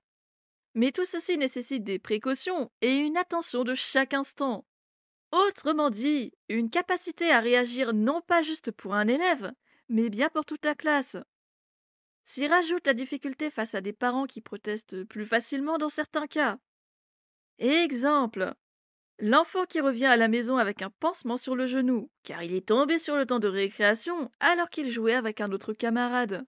Mais 0.75 0.91
tout 0.91 1.05
ceci 1.05 1.37
nécessite 1.37 1.83
des 1.83 1.99
précautions 1.99 2.71
et 2.81 2.93
une 2.93 3.17
attention 3.17 3.63
de 3.63 3.73
chaque 3.73 4.13
instant. 4.13 4.65
Autrement 5.31 5.89
dit, 5.89 6.33
une 6.49 6.69
capacité 6.69 7.31
à 7.31 7.39
réagir 7.39 7.93
non 7.93 8.21
pas 8.21 8.41
juste 8.41 8.71
pour 8.71 8.95
un 8.95 9.07
élève, 9.07 9.51
mais 9.87 10.09
bien 10.09 10.29
pour 10.29 10.45
toute 10.45 10.65
la 10.65 10.75
classe. 10.75 11.17
S'y 12.25 12.47
rajoute 12.47 12.85
la 12.85 12.93
difficulté 12.93 13.49
face 13.49 13.75
à 13.75 13.81
des 13.81 13.93
parents 13.93 14.25
qui 14.25 14.41
protestent 14.41 15.03
plus 15.05 15.25
facilement 15.25 15.77
dans 15.77 15.89
certains 15.89 16.27
cas. 16.27 16.57
Exemple, 17.59 18.55
L'enfant 19.21 19.65
qui 19.65 19.81
revient 19.81 20.05
à 20.05 20.15
la 20.15 20.29
maison 20.29 20.55
avec 20.55 20.81
un 20.81 20.89
pansement 20.89 21.35
sur 21.35 21.53
le 21.53 21.65
genou, 21.65 22.09
car 22.23 22.41
il 22.41 22.53
est 22.53 22.69
tombé 22.69 22.97
sur 22.97 23.17
le 23.17 23.25
temps 23.25 23.39
de 23.39 23.49
récréation 23.49 24.31
alors 24.39 24.69
qu'il 24.69 24.89
jouait 24.89 25.13
avec 25.13 25.41
un 25.41 25.51
autre 25.51 25.73
camarade. 25.73 26.45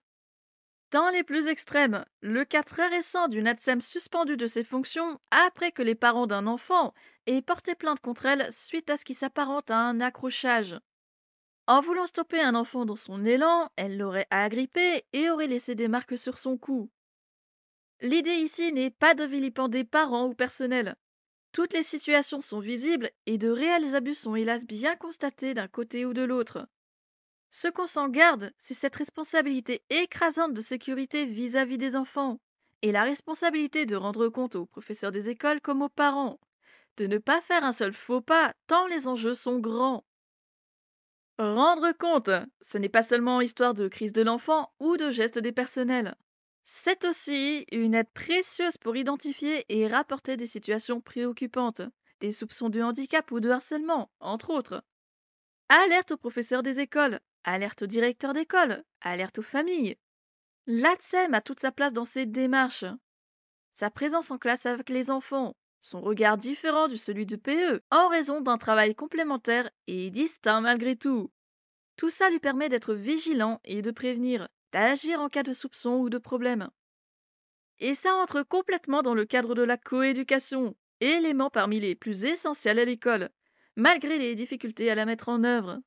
Dans 0.92 1.10
les 1.10 1.24
plus 1.24 1.48
extrêmes, 1.48 2.06
le 2.20 2.44
cas 2.44 2.64
très 2.64 2.86
récent 2.88 3.30
d'une 3.30 3.48
ATSEM 3.48 3.80
suspendue 3.80 4.36
de 4.36 4.46
ses 4.46 4.66
fonctions 4.66 5.22
après 5.32 5.72
que 5.72 5.82
les 5.82 5.96
parents 5.96 6.28
d'un 6.28 6.48
enfant 6.48 6.94
aient 7.28 7.42
porté 7.42 7.76
plainte 7.76 8.02
contre 8.02 8.26
elle 8.26 8.52
suite 8.52 8.90
à 8.90 8.98
ce 8.98 9.06
qui 9.06 9.14
s'apparente 9.14 9.72
à 9.72 9.78
un 9.78 10.02
accrochage. 10.02 10.78
En 11.66 11.80
voulant 11.80 12.08
stopper 12.08 12.42
un 12.42 12.56
enfant 12.56 12.84
dans 12.84 12.98
son 12.98 13.24
élan, 13.24 13.70
elle 13.78 13.98
l'aurait 13.98 14.28
agrippé 14.32 15.06
et 15.14 15.30
aurait 15.30 15.48
laissé 15.48 15.76
des 15.76 15.88
marques 15.88 16.18
sur 16.18 16.38
son 16.38 16.58
cou. 16.58 16.92
L'idée 18.02 18.36
ici 18.36 18.74
n'est 18.74 18.92
pas 18.92 19.16
de 19.16 19.24
vilipender 19.24 19.86
parents 19.86 20.28
ou 20.28 20.34
personnel. 20.34 20.98
Toutes 21.54 21.72
les 21.72 21.84
situations 21.84 22.42
sont 22.42 22.60
visibles 22.60 23.12
et 23.28 23.38
de 23.38 23.50
réels 23.50 23.96
abus 23.96 24.16
sont 24.16 24.36
hélas 24.36 24.66
bien 24.66 24.98
constatés 24.98 25.54
d'un 25.54 25.70
côté 25.70 26.06
ou 26.06 26.14
de 26.14 26.24
l'autre. 26.24 26.68
Ce 27.54 27.68
qu'on 27.68 27.86
s'en 27.86 28.08
garde, 28.08 28.54
c'est 28.58 28.74
cette 28.74 28.96
responsabilité 28.96 29.84
écrasante 29.90 30.54
de 30.54 30.62
sécurité 30.62 31.26
vis-à-vis 31.26 31.78
des 31.78 31.98
enfants 31.98 32.40
et 32.82 32.94
la 32.94 33.04
responsabilité 33.04 33.86
de 33.86 33.98
rendre 33.98 34.30
compte 34.30 34.56
aux 34.56 34.66
professeurs 34.66 35.12
des 35.12 35.28
écoles 35.28 35.60
comme 35.60 35.82
aux 35.82 35.90
parents, 35.90 36.40
de 36.96 37.08
ne 37.08 37.18
pas 37.18 37.42
faire 37.42 37.66
un 37.66 37.74
seul 37.74 37.92
faux 37.92 38.22
pas 38.22 38.54
tant 38.68 38.88
les 38.88 39.06
enjeux 39.06 39.36
sont 39.36 39.60
grands. 39.60 40.06
Rendre 41.40 41.92
compte, 41.92 42.30
ce 42.62 42.78
n'est 42.78 42.88
pas 42.88 43.04
seulement 43.04 43.42
histoire 43.42 43.74
de 43.74 43.90
crise 43.90 44.14
de 44.14 44.22
l'enfant 44.22 44.72
ou 44.80 44.96
de 44.96 45.12
gestes 45.12 45.40
des 45.40 45.52
personnels. 45.52 46.16
C'est 46.64 47.04
aussi 47.04 47.66
une 47.74 47.96
aide 47.96 48.12
précieuse 48.14 48.78
pour 48.78 48.96
identifier 48.96 49.66
et 49.68 49.90
rapporter 49.90 50.38
des 50.38 50.48
situations 50.48 51.02
préoccupantes, 51.02 51.82
des 52.22 52.32
soupçons 52.32 52.70
de 52.70 52.82
handicap 52.82 53.30
ou 53.30 53.42
de 53.42 53.50
harcèlement, 53.50 54.10
entre 54.22 54.52
autres. 54.52 54.86
Alerte 55.68 56.12
aux 56.12 56.18
professeurs 56.18 56.64
des 56.64 56.80
écoles, 56.80 57.20
alerte 57.44 57.84
aux 57.84 57.88
directeurs 57.88 58.34
d'école, 58.34 58.84
alerte 59.02 59.40
aux 59.40 59.44
familles. 59.44 59.98
L'ATSEM 60.68 61.34
a 61.34 61.42
toute 61.42 61.60
sa 61.60 61.72
place 61.72 61.94
dans 61.94 62.06
ces 62.06 62.26
démarches. 62.26 62.86
Sa 63.74 63.90
présence 63.90 64.32
en 64.32 64.38
classe 64.38 64.66
avec 64.66 64.90
les 64.90 65.10
enfants, 65.10 65.56
son 65.80 66.02
regard 66.02 66.38
différent 66.38 66.88
du 66.88 66.98
celui 66.98 67.26
de 67.26 67.36
PE, 67.36 67.82
en 67.90 68.08
raison 68.08 68.42
d'un 68.42 68.58
travail 68.58 68.94
complémentaire 68.94 69.70
et 69.88 70.12
distinct 70.12 70.62
malgré 70.62 70.96
tout. 70.96 71.32
Tout 71.98 72.10
ça 72.10 72.30
lui 72.30 72.40
permet 72.40 72.70
d'être 72.70 72.94
vigilant 72.94 73.60
et 73.64 73.82
de 73.82 73.92
prévenir, 73.92 74.48
d'agir 74.72 75.20
en 75.20 75.30
cas 75.30 75.44
de 75.44 75.54
soupçon 75.54 75.98
ou 75.98 76.10
de 76.10 76.18
problème. 76.18 76.70
Et 77.80 77.96
ça 77.96 78.16
entre 78.16 78.44
complètement 78.44 79.02
dans 79.02 79.16
le 79.16 79.26
cadre 79.26 79.56
de 79.56 79.64
la 79.64 79.78
coéducation, 79.78 80.76
élément 81.00 81.50
parmi 81.50 81.80
les 81.80 81.96
plus 81.96 82.24
essentiels 82.24 82.78
à 82.78 82.86
l'école, 82.86 83.32
malgré 83.76 84.20
les 84.20 84.36
difficultés 84.36 84.92
à 84.92 84.96
la 84.96 85.06
mettre 85.06 85.30
en 85.30 85.44
œuvre. 85.44 85.80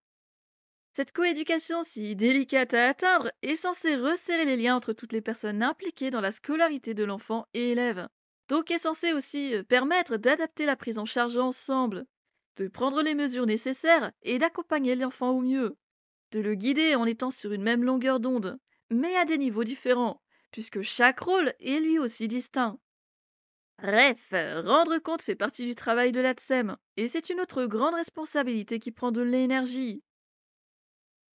Cette 0.96 1.11
coéducation 1.11 1.83
si 1.83 2.14
délicate 2.14 2.72
à 2.72 2.87
atteindre 2.87 3.33
est 3.42 3.57
censée 3.57 3.96
resserrer 3.96 4.44
les 4.44 4.57
liens 4.57 4.76
entre 4.76 4.92
toutes 4.92 5.12
les 5.12 5.20
personnes 5.20 5.61
impliquées 5.61 6.12
dans 6.12 6.20
la 6.20 6.30
scolarité 6.30 6.94
de 6.94 7.02
l'enfant 7.02 7.48
et 7.52 7.72
élève. 7.72 8.07
Donc 8.48 8.70
est 8.70 8.78
censée 8.78 9.12
aussi 9.12 9.54
euh, 9.54 9.64
permettre 9.64 10.18
d'adapter 10.18 10.66
la 10.66 10.76
prise 10.76 10.98
en 10.98 11.04
charge 11.04 11.37
ensemble, 11.37 12.07
de 12.59 12.68
prendre 12.68 13.02
les 13.02 13.16
mesures 13.16 13.46
nécessaires 13.46 14.12
et 14.22 14.38
d'accompagner 14.38 14.94
l'enfant 14.94 15.30
au 15.30 15.40
mieux, 15.40 15.76
de 16.30 16.38
le 16.38 16.54
guider 16.54 16.94
en 16.94 17.07
étant 17.07 17.33
sur 17.33 17.50
une 17.52 17.64
même 17.64 17.83
longueur 17.83 18.20
d'onde, 18.20 18.57
mais 18.88 19.16
à 19.16 19.24
des 19.24 19.38
niveaux 19.38 19.64
différents, 19.64 20.22
puisque 20.52 20.83
chaque 20.83 21.18
rôle 21.18 21.54
est 21.59 21.80
lui 21.80 21.98
aussi 21.98 22.28
distinct. 22.28 22.78
Bref, 23.83 24.28
rendre 24.30 24.98
compte 24.98 25.22
fait 25.22 25.35
partie 25.35 25.66
du 25.66 25.74
travail 25.74 26.12
de 26.12 26.20
l'ATSEM, 26.20 26.76
et 26.96 27.09
c'est 27.09 27.30
une 27.30 27.40
autre 27.40 27.66
grande 27.66 27.94
responsabilité 27.94 28.78
qui 28.78 28.92
prend 28.92 29.11
de 29.11 29.22
l'énergie. 29.22 30.04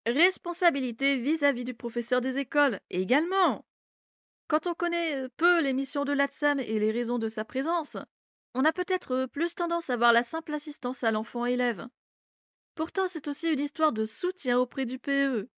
Responsabilité 0.05 1.17
vis-à-vis 1.17 1.65
du 1.65 1.73
professeur 1.73 2.21
des 2.21 2.37
écoles 2.37 2.79
également. 2.89 3.65
Quand 4.47 4.65
on 4.65 4.73
connaît 4.73 5.27
peu 5.37 5.61
les 5.61 5.73
missions 5.73 6.05
de 6.05 6.13
l'ATSAM 6.13 6.59
et 6.59 6.79
les 6.79 6.91
raisons 6.91 7.19
de 7.19 7.27
sa 7.27 7.45
présence, 7.45 7.97
on 8.55 8.65
a 8.65 8.71
peut-être 8.73 9.27
plus 9.27 9.53
tendance 9.53 9.89
à 9.89 9.97
voir 9.97 10.11
la 10.11 10.23
simple 10.23 10.53
assistance 10.53 11.03
à 11.03 11.11
l'enfant 11.11 11.45
élève. 11.45 11.87
Pourtant, 12.75 13.07
c'est 13.07 13.27
aussi 13.27 13.49
une 13.49 13.59
histoire 13.59 13.91
de 13.91 14.05
soutien 14.05 14.57
auprès 14.57 14.85
du 14.85 14.97
PE. 14.97 15.49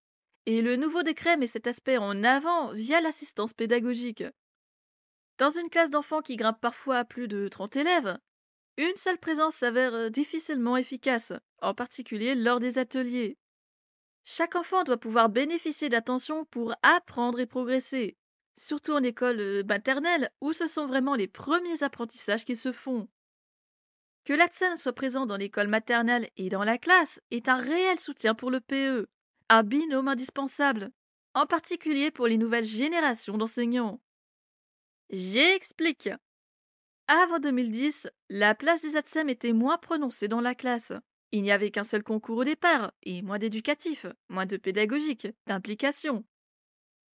Et 0.48 0.62
le 0.62 0.76
nouveau 0.76 1.04
décret 1.04 1.38
met 1.38 1.48
cet 1.48 1.68
aspect 1.68 1.98
en 1.98 2.24
avant 2.24 2.74
via 2.74 3.00
l'assistance 3.00 3.54
pédagogique. 3.54 4.24
Dans 5.38 5.52
une 5.52 5.70
classe 5.70 5.92
d'enfants 5.92 6.22
qui 6.22 6.36
grimpe 6.36 6.60
parfois 6.60 6.98
à 6.98 7.06
plus 7.06 7.28
de 7.28 7.48
30 7.48 7.76
élèves, 7.78 8.18
une 8.78 8.96
seule 8.96 9.20
présence 9.20 9.56
s'avère 9.56 10.12
difficilement 10.12 10.78
efficace, 10.78 11.32
en 11.62 11.74
particulier 11.74 12.36
lors 12.36 12.60
des 12.60 12.78
ateliers. 12.78 13.38
Chaque 14.24 14.56
enfant 14.56 14.84
doit 14.84 15.00
pouvoir 15.00 15.30
bénéficier 15.30 15.90
d'attention 15.90 16.46
pour 16.46 16.76
apprendre 16.84 17.40
et 17.40 17.48
progresser, 17.48 18.18
surtout 18.56 18.94
en 18.94 19.04
école 19.04 19.40
euh, 19.40 19.64
maternelle 19.64 20.32
où 20.42 20.54
ce 20.54 20.68
sont 20.68 20.86
vraiment 20.86 21.16
les 21.16 21.28
premiers 21.28 21.84
apprentissages 21.84 22.46
qui 22.46 22.56
se 22.56 22.72
font. 22.72 23.08
Que 24.24 24.34
l'ATSEM 24.34 24.78
soit 24.78 24.94
présent 24.94 25.26
dans 25.26 25.38
l'école 25.38 25.68
maternelle 25.68 26.30
et 26.38 26.50
dans 26.50 26.64
la 26.64 26.78
classe 26.78 27.20
est 27.32 27.50
un 27.50 27.58
réel 27.58 28.00
soutien 28.00 28.36
pour 28.36 28.52
le 28.52 28.62
PE, 28.62 29.10
un 29.50 29.64
binôme 29.64 30.08
indispensable, 30.08 30.92
en 31.34 31.48
particulier 31.48 32.12
pour 32.12 32.28
les 32.28 32.38
nouvelles 32.38 32.66
générations 32.66 33.38
d'enseignants. 33.38 34.00
J'explique. 35.10 36.10
Avant 37.08 37.40
2010, 37.40 38.08
la 38.30 38.54
place 38.54 38.82
des 38.84 38.96
ATSEM 38.96 39.30
était 39.30 39.54
moins 39.54 39.78
prononcée 39.78 40.28
dans 40.28 40.40
la 40.40 40.56
classe. 40.56 40.94
Il 41.34 41.44
n'y 41.44 41.52
avait 41.52 41.72
qu'un 41.72 41.86
seul 41.86 42.04
concours 42.04 42.39
au 42.39 42.44
départ, 42.44 42.91
et 43.04 43.22
moins 43.22 43.39
d'éducatif, 43.39 44.06
moins 44.28 44.46
de 44.46 44.58
pédagogique, 44.58 45.30
d'implication. 45.48 46.26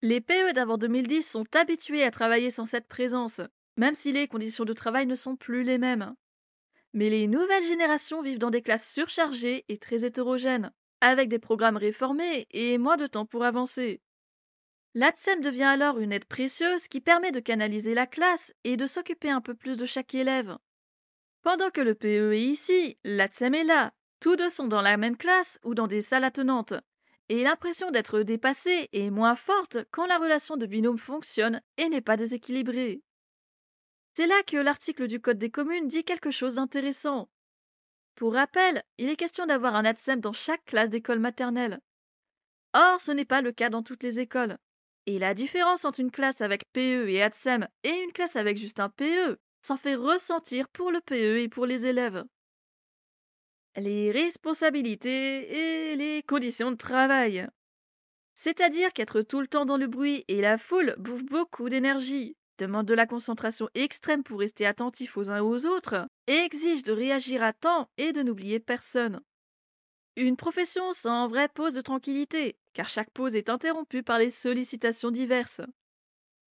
Les 0.00 0.22
PE 0.22 0.52
d'avant 0.55 0.79
2010 0.79 1.22
sont 1.22 1.44
habitués 1.55 2.02
à 2.02 2.11
travailler 2.11 2.50
sans 2.50 2.64
cette 2.64 2.88
présence, 2.88 3.42
même 3.76 3.94
si 3.94 4.12
les 4.12 4.26
conditions 4.26 4.64
de 4.64 4.72
travail 4.72 5.07
ne 5.07 5.14
sont 5.14 5.37
plus 5.37 5.64
les 5.64 5.76
mêmes. 5.76 6.14
Mais 6.94 7.11
les 7.11 7.26
nouvelles 7.26 7.64
générations 7.64 8.22
vivent 8.22 8.38
dans 8.38 8.50
des 8.50 8.62
classes 8.62 8.90
surchargées 8.90 9.66
et 9.68 9.76
très 9.76 10.07
hétérogènes, 10.07 10.72
avec 11.02 11.29
des 11.29 11.38
programmes 11.38 11.76
réformés 11.76 12.46
et 12.52 12.79
moins 12.79 12.96
de 12.96 13.07
temps 13.07 13.26
pour 13.26 13.44
avancer. 13.44 14.00
L'ATSEM 14.94 15.42
devient 15.42 15.64
alors 15.64 15.98
une 15.98 16.12
aide 16.12 16.24
précieuse 16.24 16.88
qui 16.88 17.02
permet 17.02 17.33
de 17.33 17.40
canaliser 17.40 17.92
la 17.92 18.07
classe 18.07 18.55
et 18.64 18.79
de 18.79 18.87
s'occuper 18.87 19.29
un 19.29 19.42
peu 19.42 19.55
plus 19.55 19.76
de 19.76 19.85
chaque 19.85 20.14
élève. 20.14 20.57
Pendant 21.42 21.70
que 21.70 21.83
le 21.83 21.94
PE 21.94 22.33
est 22.33 22.42
ici, 22.42 22.96
l'ATSEM 23.05 23.55
est 23.55 23.64
là, 23.64 23.92
tous 24.20 24.37
deux 24.37 24.48
sont 24.48 24.66
dans 24.66 24.83
la 24.83 24.96
même 24.96 25.16
classe 25.16 25.59
ou 25.64 25.74
dans 25.74 25.87
des 25.87 26.02
salles 26.02 26.24
attenantes, 26.24 26.74
et 27.29 27.42
l'impression 27.42 27.90
d'être 27.90 28.20
dépassé 28.20 28.88
est 28.92 29.11
moins 29.11 29.37
forte 29.37 29.79
quand 29.90 30.07
la 30.07 30.18
relation 30.18 30.57
de 30.57 30.66
binôme 30.66 30.98
fonctionne 30.98 31.61
et 31.76 31.88
n'est 31.88 32.00
pas 32.00 32.16
déséquilibrée. 32.16 33.02
C'est 34.14 34.26
là 34.26 34.42
que 34.46 34.57
l'article 34.57 35.09
du 35.09 35.20
Code 35.20 35.38
des 35.38 35.50
communes 35.50 35.88
dit 35.88 36.05
quelque 36.05 36.31
chose 36.31 36.55
d'intéressant. 36.55 37.29
Pour 38.14 38.33
rappel, 38.33 38.83
il 38.96 39.11
est 39.11 39.16
question 39.16 39.44
d'avoir 39.44 39.74
un 39.74 39.85
ATSEM 39.85 40.20
dans 40.20 40.33
chaque 40.33 40.64
classe 40.64 40.88
d'école 40.88 41.18
maternelle. 41.18 41.81
Or, 42.72 43.00
ce 43.00 43.12
n'est 43.12 43.26
pas 43.26 43.42
le 43.42 43.52
cas 43.52 43.68
dans 43.68 43.83
toutes 43.83 44.02
les 44.02 44.20
écoles. 44.20 44.57
Et 45.05 45.18
la 45.18 45.35
différence 45.35 45.85
entre 45.85 46.00
une 46.00 46.11
classe 46.11 46.40
avec 46.40 46.64
PE 46.72 47.09
et 47.09 47.22
ATSEM 47.22 47.68
et 47.83 47.90
une 47.90 48.12
classe 48.12 48.37
avec 48.37 48.57
juste 48.57 48.81
un 48.81 48.88
PE 48.88 49.38
s'en 49.62 49.76
fait 49.76 49.96
ressentir 49.96 50.68
pour 50.68 50.90
le 50.90 51.00
PE 51.00 51.40
et 51.40 51.48
pour 51.48 51.66
les 51.66 51.87
élèves 51.87 52.24
les 53.77 54.11
responsabilités 54.11 55.91
et 55.93 55.97
les 55.97 56.23
conditions 56.23 56.71
de 56.71 56.77
travail. 56.77 57.47
C'est-à-dire 58.35 58.93
qu'être 58.93 59.23
tout 59.23 59.41
le 59.41 59.47
temps 59.47 59.65
dans 59.65 59.77
le 59.77 59.87
bruit 59.87 60.25
et 60.29 60.41
la 60.41 60.59
foule 60.59 60.95
bouffe 60.99 61.25
beaucoup 61.25 61.69
d'énergie, 61.69 62.37
demande 62.59 62.87
de 62.87 62.95
la 62.95 63.07
concentration 63.07 63.69
extrême 63.75 64.23
pour 64.23 64.41
rester 64.41 64.67
attentif 64.67 65.17
aux 65.17 65.31
uns 65.31 65.43
aux 65.43 65.67
autres, 65.67 66.07
et 66.27 66.37
exige 66.37 66.83
de 66.83 66.93
réagir 66.93 67.43
à 67.43 67.53
temps 67.53 67.89
et 67.97 68.12
de 68.12 68.23
n'oublier 68.23 68.61
personne. 68.61 69.21
Une 70.17 70.37
profession 70.37 70.93
sans 70.93 71.29
vraie 71.29 71.49
pause 71.49 71.75
de 71.75 71.83
tranquillité, 71.83 72.57
car 72.73 72.89
chaque 72.89 73.11
pause 73.11 73.37
est 73.37 73.51
interrompue 73.51 74.03
par 74.03 74.19
les 74.19 74.31
sollicitations 74.31 75.11
diverses. 75.11 75.61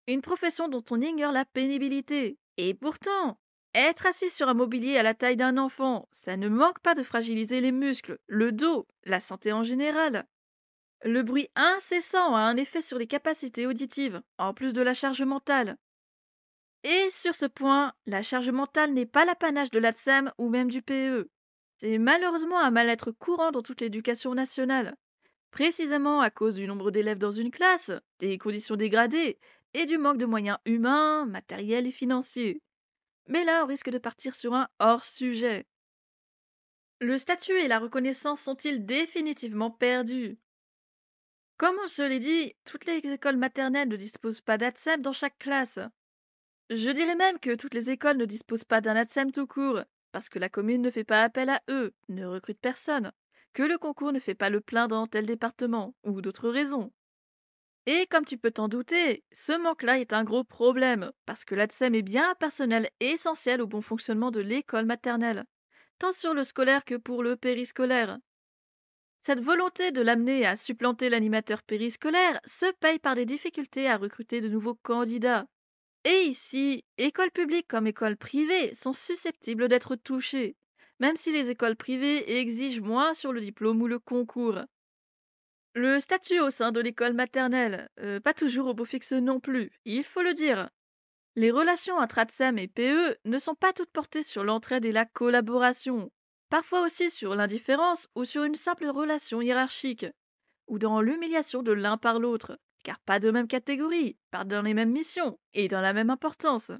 Une 0.09 0.23
profession 0.23 0.69
dont 0.69 0.85
on 0.91 1.01
ignore 1.01 1.33
la 1.33 1.45
pénibilité, 1.45 2.39
et 2.57 2.75
pourtant, 2.75 3.39
être 3.75 4.07
assis 4.07 4.31
sur 4.31 4.49
un 4.49 4.55
mobilier 4.55 4.99
à 4.99 5.03
la 5.03 5.15
taille 5.15 5.37
d'un 5.37 5.57
enfant, 5.57 6.09
ça 6.11 6.37
ne 6.37 6.49
manque 6.49 6.81
pas 6.81 6.95
de 6.95 7.03
fragiliser 7.03 7.61
les 7.61 7.73
muscles, 7.73 8.19
le 8.27 8.53
dos, 8.53 8.87
la 9.05 9.21
santé 9.21 9.53
en 9.53 9.63
général. 9.63 10.27
Le 11.05 11.23
bruit 11.23 11.49
incessant 11.57 12.35
a 12.35 12.41
un 12.41 12.57
effet 12.57 12.83
sur 12.83 12.99
les 12.99 13.07
capacités 13.07 13.67
auditives, 13.67 14.23
en 14.39 14.55
plus 14.55 14.73
de 14.73 14.83
la 14.83 14.95
charge 14.95 15.23
mentale. 15.23 15.77
Et 16.85 17.11
sur 17.11 17.35
ce 17.35 17.47
point, 17.47 17.95
la 18.07 18.23
charge 18.23 18.51
mentale 18.51 18.93
n'est 18.93 19.07
pas 19.07 19.25
l'apanage 19.25 19.71
de 19.71 19.79
l'ATSEM 19.79 20.33
ou 20.39 20.49
même 20.49 20.71
du 20.71 20.83
PE. 20.83 21.29
C'est 21.79 21.99
malheureusement 21.99 22.61
un 22.61 22.71
mal-être 22.71 23.11
courant 23.11 23.51
dans 23.51 23.63
toute 23.63 23.81
l'éducation 23.81 24.35
nationale, 24.35 24.97
précisément 25.51 26.21
à 26.21 26.31
cause 26.31 26.57
du 26.57 26.67
nombre 26.67 26.91
d'élèves 26.91 27.19
dans 27.19 27.31
une 27.31 27.51
classe, 27.51 27.91
des 28.19 28.39
conditions 28.39 28.77
dégradées 28.77 29.39
et 29.75 29.87
du 29.87 29.99
manque 29.99 30.19
de 30.19 30.27
moyens 30.27 30.59
humains, 30.67 31.25
matériels 31.27 31.87
et 31.87 31.93
financiers. 31.93 32.63
Mais 33.27 33.45
là, 33.45 33.65
on 33.65 33.67
risque 33.67 33.91
de 33.91 33.99
partir 33.99 34.35
sur 34.35 34.55
un 34.55 34.69
hors-sujet. 34.79 35.67
Le 37.01 37.19
statut 37.19 37.59
et 37.59 37.69
la 37.69 37.79
reconnaissance 37.79 38.41
sont-ils 38.41 38.85
définitivement 38.85 39.71
perdus? 39.71 40.39
Comme 41.57 41.77
on 41.85 41.89
se 41.89 42.03
l'est 42.03 42.19
dit, 42.19 42.55
toutes 42.65 42.87
les 42.87 42.99
écoles 42.99 43.37
maternelles 43.37 43.89
ne 43.89 43.97
disposent 43.97 44.41
pas 44.41 44.59
d'ATSEM 44.59 45.03
dans 45.03 45.13
chaque 45.13 45.39
classe. 45.39 45.79
Je 46.71 46.91
dirais 46.91 47.17
même 47.17 47.39
que 47.39 47.55
toutes 47.55 47.75
les 47.75 47.91
écoles 47.91 48.17
ne 48.17 48.25
disposent 48.25 48.65
pas 48.65 48.81
d'un 48.81 48.97
ATSEM 48.97 49.31
tout 49.31 49.47
court, 49.47 49.83
parce 50.11 50.29
que 50.29 50.39
la 50.39 50.49
commune 50.49 50.83
ne 50.83 50.91
fait 50.91 51.05
pas 51.05 51.23
appel 51.23 51.51
à 51.51 51.63
eux, 51.69 51.95
ne 52.09 52.25
recrute 52.25 52.59
personne, 52.61 53.13
que 53.53 53.63
le 53.63 53.79
concours 53.79 54.13
ne 54.13 54.21
fait 54.21 54.35
pas 54.35 54.51
le 54.51 54.61
plein 54.61 54.89
dans 54.89 55.07
tel 55.07 55.27
département, 55.27 55.95
ou 56.05 56.21
d'autres 56.21 56.49
raisons. 56.49 56.93
Et 57.87 58.07
comme 58.07 58.25
tu 58.25 58.39
peux 58.39 58.53
t'en 58.53 58.69
douter, 58.69 59.25
ce 59.33 59.53
manque-là 59.53 59.99
est 59.99 60.13
un 60.13 60.23
gros 60.23 60.45
problème, 60.45 61.11
parce 61.27 61.45
que 61.45 61.57
l'ATSEM 61.57 61.97
est 61.97 62.03
bien 62.03 62.31
un 62.31 62.35
personnel 62.37 62.89
essentiel 63.01 63.61
au 63.61 63.67
bon 63.67 63.81
fonctionnement 63.81 64.31
de 64.31 64.41
l'école 64.41 64.87
maternelle, 64.87 65.45
tant 65.99 66.13
sur 66.13 66.33
le 66.33 66.45
scolaire 66.45 66.85
que 66.85 66.95
pour 66.95 67.25
le 67.25 67.37
périscolaire. 67.37 68.19
Cette 69.17 69.41
volonté 69.41 69.91
de 69.91 70.01
l'amener 70.01 70.47
à 70.47 70.55
supplanter 70.55 71.09
l'animateur 71.09 71.63
périscolaire 71.63 72.41
se 72.45 72.67
paye 72.81 73.01
par 73.01 73.17
des 73.17 73.27
difficultés 73.27 73.89
à 73.89 73.97
recruter 73.97 74.41
de 74.41 74.49
nouveaux 74.49 74.75
candidats. 74.75 75.47
Et 76.05 76.23
ici, 76.23 76.85
écoles 76.99 77.31
publiques 77.31 77.69
comme 77.69 77.87
écoles 77.87 78.17
privées 78.17 78.75
sont 78.75 78.93
susceptibles 78.93 79.69
d'être 79.69 79.97
touchées, 79.97 80.57
même 81.01 81.17
si 81.17 81.33
les 81.33 81.51
écoles 81.51 81.77
privées 81.77 82.39
exigent 82.39 82.81
moins 82.81 83.15
sur 83.15 83.33
le 83.33 83.41
diplôme 83.41 83.83
ou 83.83 83.89
le 83.89 83.99
concours. 83.99 84.61
Le 85.75 86.01
statut 86.01 86.39
au 86.39 86.51
sein 86.51 86.71
de 86.71 86.81
l'école 86.81 87.15
maternelle, 87.15 87.89
euh, 87.99 88.21
pas 88.21 88.35
toujours 88.35 88.67
au 88.67 88.75
beau 88.75 88.85
fixe 88.85 89.13
non 89.13 89.41
plus, 89.41 89.73
il 89.87 90.05
faut 90.05 90.21
le 90.21 90.35
dire. 90.35 90.69
Les 91.35 91.51
relations 91.51 91.97
entre 91.97 92.19
ATSEM 92.19 92.59
et 92.59 92.69
PE 92.69 93.17
ne 93.25 93.39
sont 93.39 93.55
pas 93.55 93.73
toutes 93.73 93.91
portées 93.91 94.23
sur 94.23 94.45
l'entraide 94.45 94.85
et 94.85 94.93
la 94.93 95.07
collaboration, 95.07 96.13
parfois 96.51 96.83
aussi 96.83 97.09
sur 97.09 97.35
l'indifférence 97.35 98.11
ou 98.15 98.27
sur 98.27 98.45
une 98.45 98.55
simple 98.55 98.87
relation 98.87 99.41
hiérarchique, 99.41 100.05
ou 100.67 100.79
dans 100.79 101.01
l'humiliation 101.01 101.63
de 101.63 101.73
l'un 101.73 101.97
par 101.97 102.21
l'autre, 102.21 102.59
car 102.85 103.01
pas 103.01 103.19
de 103.19 103.31
même 103.31 103.49
catégorie, 103.49 104.19
pas 104.31 104.45
dans 104.45 104.61
les 104.61 104.75
mêmes 104.75 104.93
missions 104.93 105.39
et 105.55 105.69
dans 105.69 105.81
la 105.81 105.95
même 105.95 106.11
importance. 106.11 106.71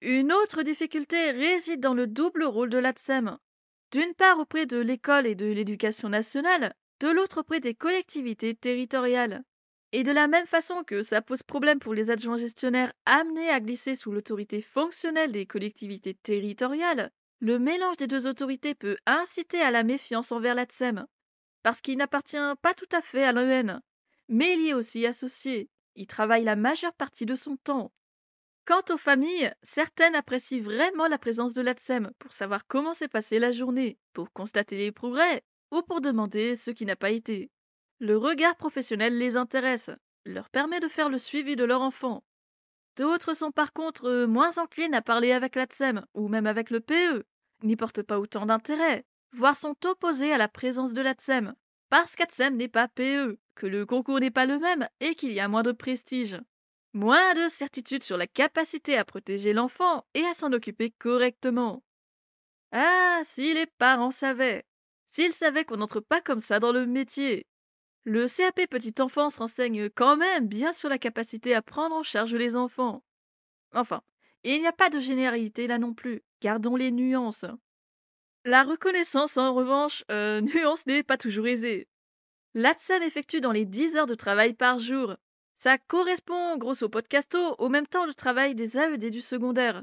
Une 0.00 0.32
autre 0.32 0.62
difficulté 0.62 1.32
réside 1.32 1.80
dans 1.80 1.94
le 1.94 2.06
double 2.06 2.44
rôle 2.44 2.70
de 2.70 2.78
l'ATSEM. 2.78 3.36
D'une 3.90 4.14
part 4.14 4.38
auprès 4.38 4.66
de 4.66 4.78
l'école 4.78 5.26
et 5.26 5.34
de 5.34 5.46
l'éducation 5.46 6.08
nationale, 6.08 6.72
de 7.00 7.08
l'autre 7.08 7.40
auprès 7.40 7.60
des 7.60 7.74
collectivités 7.74 8.54
territoriales. 8.54 9.44
Et 9.92 10.02
de 10.02 10.12
la 10.12 10.26
même 10.26 10.46
façon 10.46 10.82
que 10.82 11.02
ça 11.02 11.22
pose 11.22 11.42
problème 11.42 11.78
pour 11.78 11.94
les 11.94 12.10
adjoints 12.10 12.38
gestionnaires 12.38 12.92
amenés 13.04 13.48
à 13.50 13.60
glisser 13.60 13.94
sous 13.94 14.12
l'autorité 14.12 14.60
fonctionnelle 14.60 15.32
des 15.32 15.46
collectivités 15.46 16.14
territoriales, 16.14 17.12
le 17.40 17.58
mélange 17.58 17.96
des 17.98 18.06
deux 18.06 18.26
autorités 18.26 18.74
peut 18.74 18.96
inciter 19.06 19.60
à 19.60 19.70
la 19.70 19.82
méfiance 19.82 20.32
envers 20.32 20.54
l'ATSEM, 20.54 21.06
parce 21.62 21.80
qu'il 21.80 21.98
n'appartient 21.98 22.36
pas 22.62 22.74
tout 22.74 22.88
à 22.92 23.02
fait 23.02 23.24
à 23.24 23.32
l'EN, 23.32 23.80
mais 24.28 24.54
il 24.54 24.62
y 24.62 24.68
est 24.70 24.74
aussi 24.74 25.06
associé. 25.06 25.68
Il 25.94 26.06
travaille 26.06 26.44
la 26.44 26.56
majeure 26.56 26.94
partie 26.94 27.26
de 27.26 27.34
son 27.34 27.56
temps. 27.56 27.92
Quant 28.64 28.82
aux 28.90 28.96
familles, 28.96 29.52
certaines 29.62 30.14
apprécient 30.14 30.60
vraiment 30.60 31.06
la 31.06 31.18
présence 31.18 31.54
de 31.54 31.62
l'ATSEM 31.62 32.10
pour 32.18 32.32
savoir 32.32 32.66
comment 32.66 32.94
s'est 32.94 33.08
passée 33.08 33.38
la 33.38 33.52
journée, 33.52 33.98
pour 34.12 34.32
constater 34.32 34.76
les 34.76 34.92
progrès 34.92 35.44
ou 35.70 35.82
pour 35.82 36.00
demander 36.00 36.54
ce 36.54 36.70
qui 36.70 36.86
n'a 36.86 36.96
pas 36.96 37.10
été. 37.10 37.50
Le 37.98 38.16
regard 38.16 38.56
professionnel 38.56 39.18
les 39.18 39.36
intéresse, 39.36 39.90
leur 40.24 40.50
permet 40.50 40.80
de 40.80 40.88
faire 40.88 41.08
le 41.08 41.18
suivi 41.18 41.56
de 41.56 41.64
leur 41.64 41.82
enfant, 41.82 42.22
D'autres 42.96 43.34
sont 43.34 43.52
par 43.52 43.74
contre 43.74 44.06
euh, 44.06 44.26
moins 44.26 44.56
enclines 44.56 44.94
à 44.94 45.02
parler 45.02 45.32
avec 45.32 45.54
l'ATSEM 45.54 46.06
ou 46.14 46.28
même 46.28 46.46
avec 46.46 46.70
le 46.70 46.80
PE, 46.80 47.24
n'y 47.62 47.76
portent 47.76 48.02
pas 48.02 48.18
autant 48.18 48.46
d'intérêt, 48.46 49.04
voire 49.32 49.56
sont 49.56 49.76
opposés 49.84 50.32
à 50.32 50.38
la 50.38 50.48
présence 50.48 50.94
de 50.94 51.02
l'ATSEM, 51.02 51.54
parce 51.90 52.16
qu'ATSEM 52.16 52.56
n'est 52.56 52.68
pas 52.68 52.88
PE, 52.88 53.38
que 53.54 53.66
le 53.66 53.84
concours 53.84 54.18
n'est 54.18 54.30
pas 54.30 54.46
le 54.46 54.58
même 54.58 54.88
et 55.00 55.14
qu'il 55.14 55.32
y 55.32 55.40
a 55.40 55.48
moins 55.48 55.62
de 55.62 55.72
prestige. 55.72 56.40
Moins 56.94 57.34
de 57.34 57.48
certitude 57.48 58.02
sur 58.02 58.16
la 58.16 58.26
capacité 58.26 58.96
à 58.96 59.04
protéger 59.04 59.52
l'enfant 59.52 60.06
et 60.14 60.24
à 60.24 60.32
s'en 60.32 60.52
occuper 60.54 60.92
correctement. 60.92 61.84
Ah, 62.72 63.20
si 63.24 63.52
les 63.52 63.66
parents 63.66 64.10
savaient 64.10 64.64
S'ils 65.06 65.32
savaient 65.32 65.64
qu'on 65.64 65.78
n'entre 65.78 66.00
pas 66.00 66.20
comme 66.20 66.40
ça 66.40 66.60
dans 66.60 66.72
le 66.72 66.86
métier 66.86 67.46
le 68.06 68.28
CAP 68.28 68.68
Petite 68.70 69.00
Enfance 69.00 69.38
renseigne 69.38 69.90
quand 69.90 70.16
même 70.16 70.46
bien 70.46 70.72
sur 70.72 70.88
la 70.88 70.96
capacité 70.96 71.56
à 71.56 71.60
prendre 71.60 71.96
en 71.96 72.04
charge 72.04 72.36
les 72.36 72.54
enfants. 72.54 73.02
Enfin, 73.74 74.00
il 74.44 74.60
n'y 74.60 74.66
a 74.68 74.72
pas 74.72 74.90
de 74.90 75.00
généralité 75.00 75.66
là 75.66 75.78
non 75.78 75.92
plus, 75.92 76.22
gardons 76.40 76.76
les 76.76 76.92
nuances. 76.92 77.46
La 78.44 78.62
reconnaissance, 78.62 79.36
en 79.36 79.52
revanche, 79.54 80.04
euh, 80.12 80.40
nuance 80.54 80.86
n'est 80.86 81.02
pas 81.02 81.18
toujours 81.18 81.48
aisée. 81.48 81.88
L'ATSEM 82.54 83.02
effectue 83.02 83.40
dans 83.40 83.50
les 83.50 83.64
10 83.64 83.96
heures 83.96 84.06
de 84.06 84.14
travail 84.14 84.54
par 84.54 84.78
jour. 84.78 85.16
Ça 85.54 85.76
correspond, 85.76 86.58
grosso 86.58 86.88
podcasto, 86.88 87.56
au 87.58 87.68
même 87.68 87.88
temps 87.88 88.06
de 88.06 88.12
travail 88.12 88.54
des 88.54 88.78
AED 88.78 89.10
du 89.10 89.20
secondaire. 89.20 89.82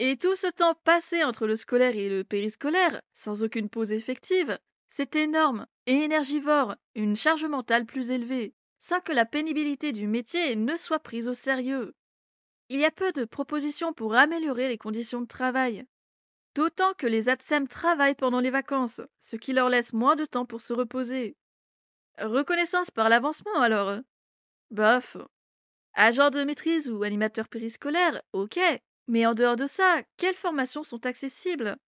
Et 0.00 0.16
tout 0.16 0.34
ce 0.34 0.48
temps 0.48 0.74
passé 0.82 1.22
entre 1.22 1.46
le 1.46 1.54
scolaire 1.54 1.96
et 1.96 2.08
le 2.08 2.24
périscolaire, 2.24 3.00
sans 3.14 3.44
aucune 3.44 3.68
pause 3.68 3.92
effective, 3.92 4.58
c'est 4.88 5.14
énorme 5.14 5.66
et 5.86 5.94
énergivore, 5.94 6.74
une 6.94 7.16
charge 7.16 7.44
mentale 7.44 7.86
plus 7.86 8.10
élevée, 8.10 8.54
sans 8.78 9.00
que 9.00 9.12
la 9.12 9.24
pénibilité 9.24 9.92
du 9.92 10.08
métier 10.08 10.56
ne 10.56 10.76
soit 10.76 10.98
prise 10.98 11.28
au 11.28 11.34
sérieux. 11.34 11.94
Il 12.68 12.80
y 12.80 12.84
a 12.84 12.90
peu 12.90 13.12
de 13.12 13.24
propositions 13.24 13.92
pour 13.92 14.14
améliorer 14.14 14.68
les 14.68 14.78
conditions 14.78 15.20
de 15.20 15.26
travail. 15.26 15.86
D'autant 16.54 16.94
que 16.94 17.06
les 17.06 17.28
ATSEM 17.28 17.68
travaillent 17.68 18.14
pendant 18.14 18.40
les 18.40 18.50
vacances, 18.50 19.00
ce 19.20 19.36
qui 19.36 19.52
leur 19.52 19.68
laisse 19.68 19.92
moins 19.92 20.16
de 20.16 20.24
temps 20.24 20.46
pour 20.46 20.60
se 20.60 20.72
reposer. 20.72 21.36
Reconnaissance 22.18 22.90
par 22.90 23.08
l'avancement 23.08 23.60
alors? 23.60 23.98
Bof. 24.70 25.16
Agent 25.94 26.30
de 26.30 26.42
maîtrise 26.42 26.88
ou 26.88 27.02
animateur 27.02 27.48
périscolaire, 27.48 28.22
ok. 28.32 28.58
Mais 29.08 29.24
en 29.24 29.32
dehors 29.34 29.56
de 29.56 29.66
ça, 29.66 30.02
quelles 30.18 30.34
formations 30.36 30.84
sont 30.84 31.06
accessibles? 31.06 31.78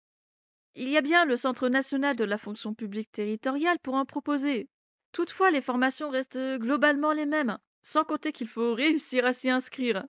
Il 0.75 0.89
y 0.89 0.97
a 0.97 1.03
bien 1.03 1.25
le 1.25 1.37
Centre 1.37 1.69
national 1.69 2.17
de 2.17 2.25
la 2.25 2.39
fonction 2.39 2.75
publique 2.75 3.13
territoriale 3.13 3.79
pour 3.81 3.95
en 3.95 4.05
proposer. 4.07 4.69
Toutefois, 5.13 5.51
les 5.51 5.63
formations 5.63 6.11
restent 6.11 6.39
globalement 6.59 7.13
les 7.13 7.27
mêmes, 7.27 7.59
sans 7.83 8.05
compter 8.05 8.33
qu'il 8.33 8.49
faut 8.49 8.75
réussir 8.75 9.27
à 9.27 9.33
s'y 9.33 9.51
inscrire. 9.51 10.07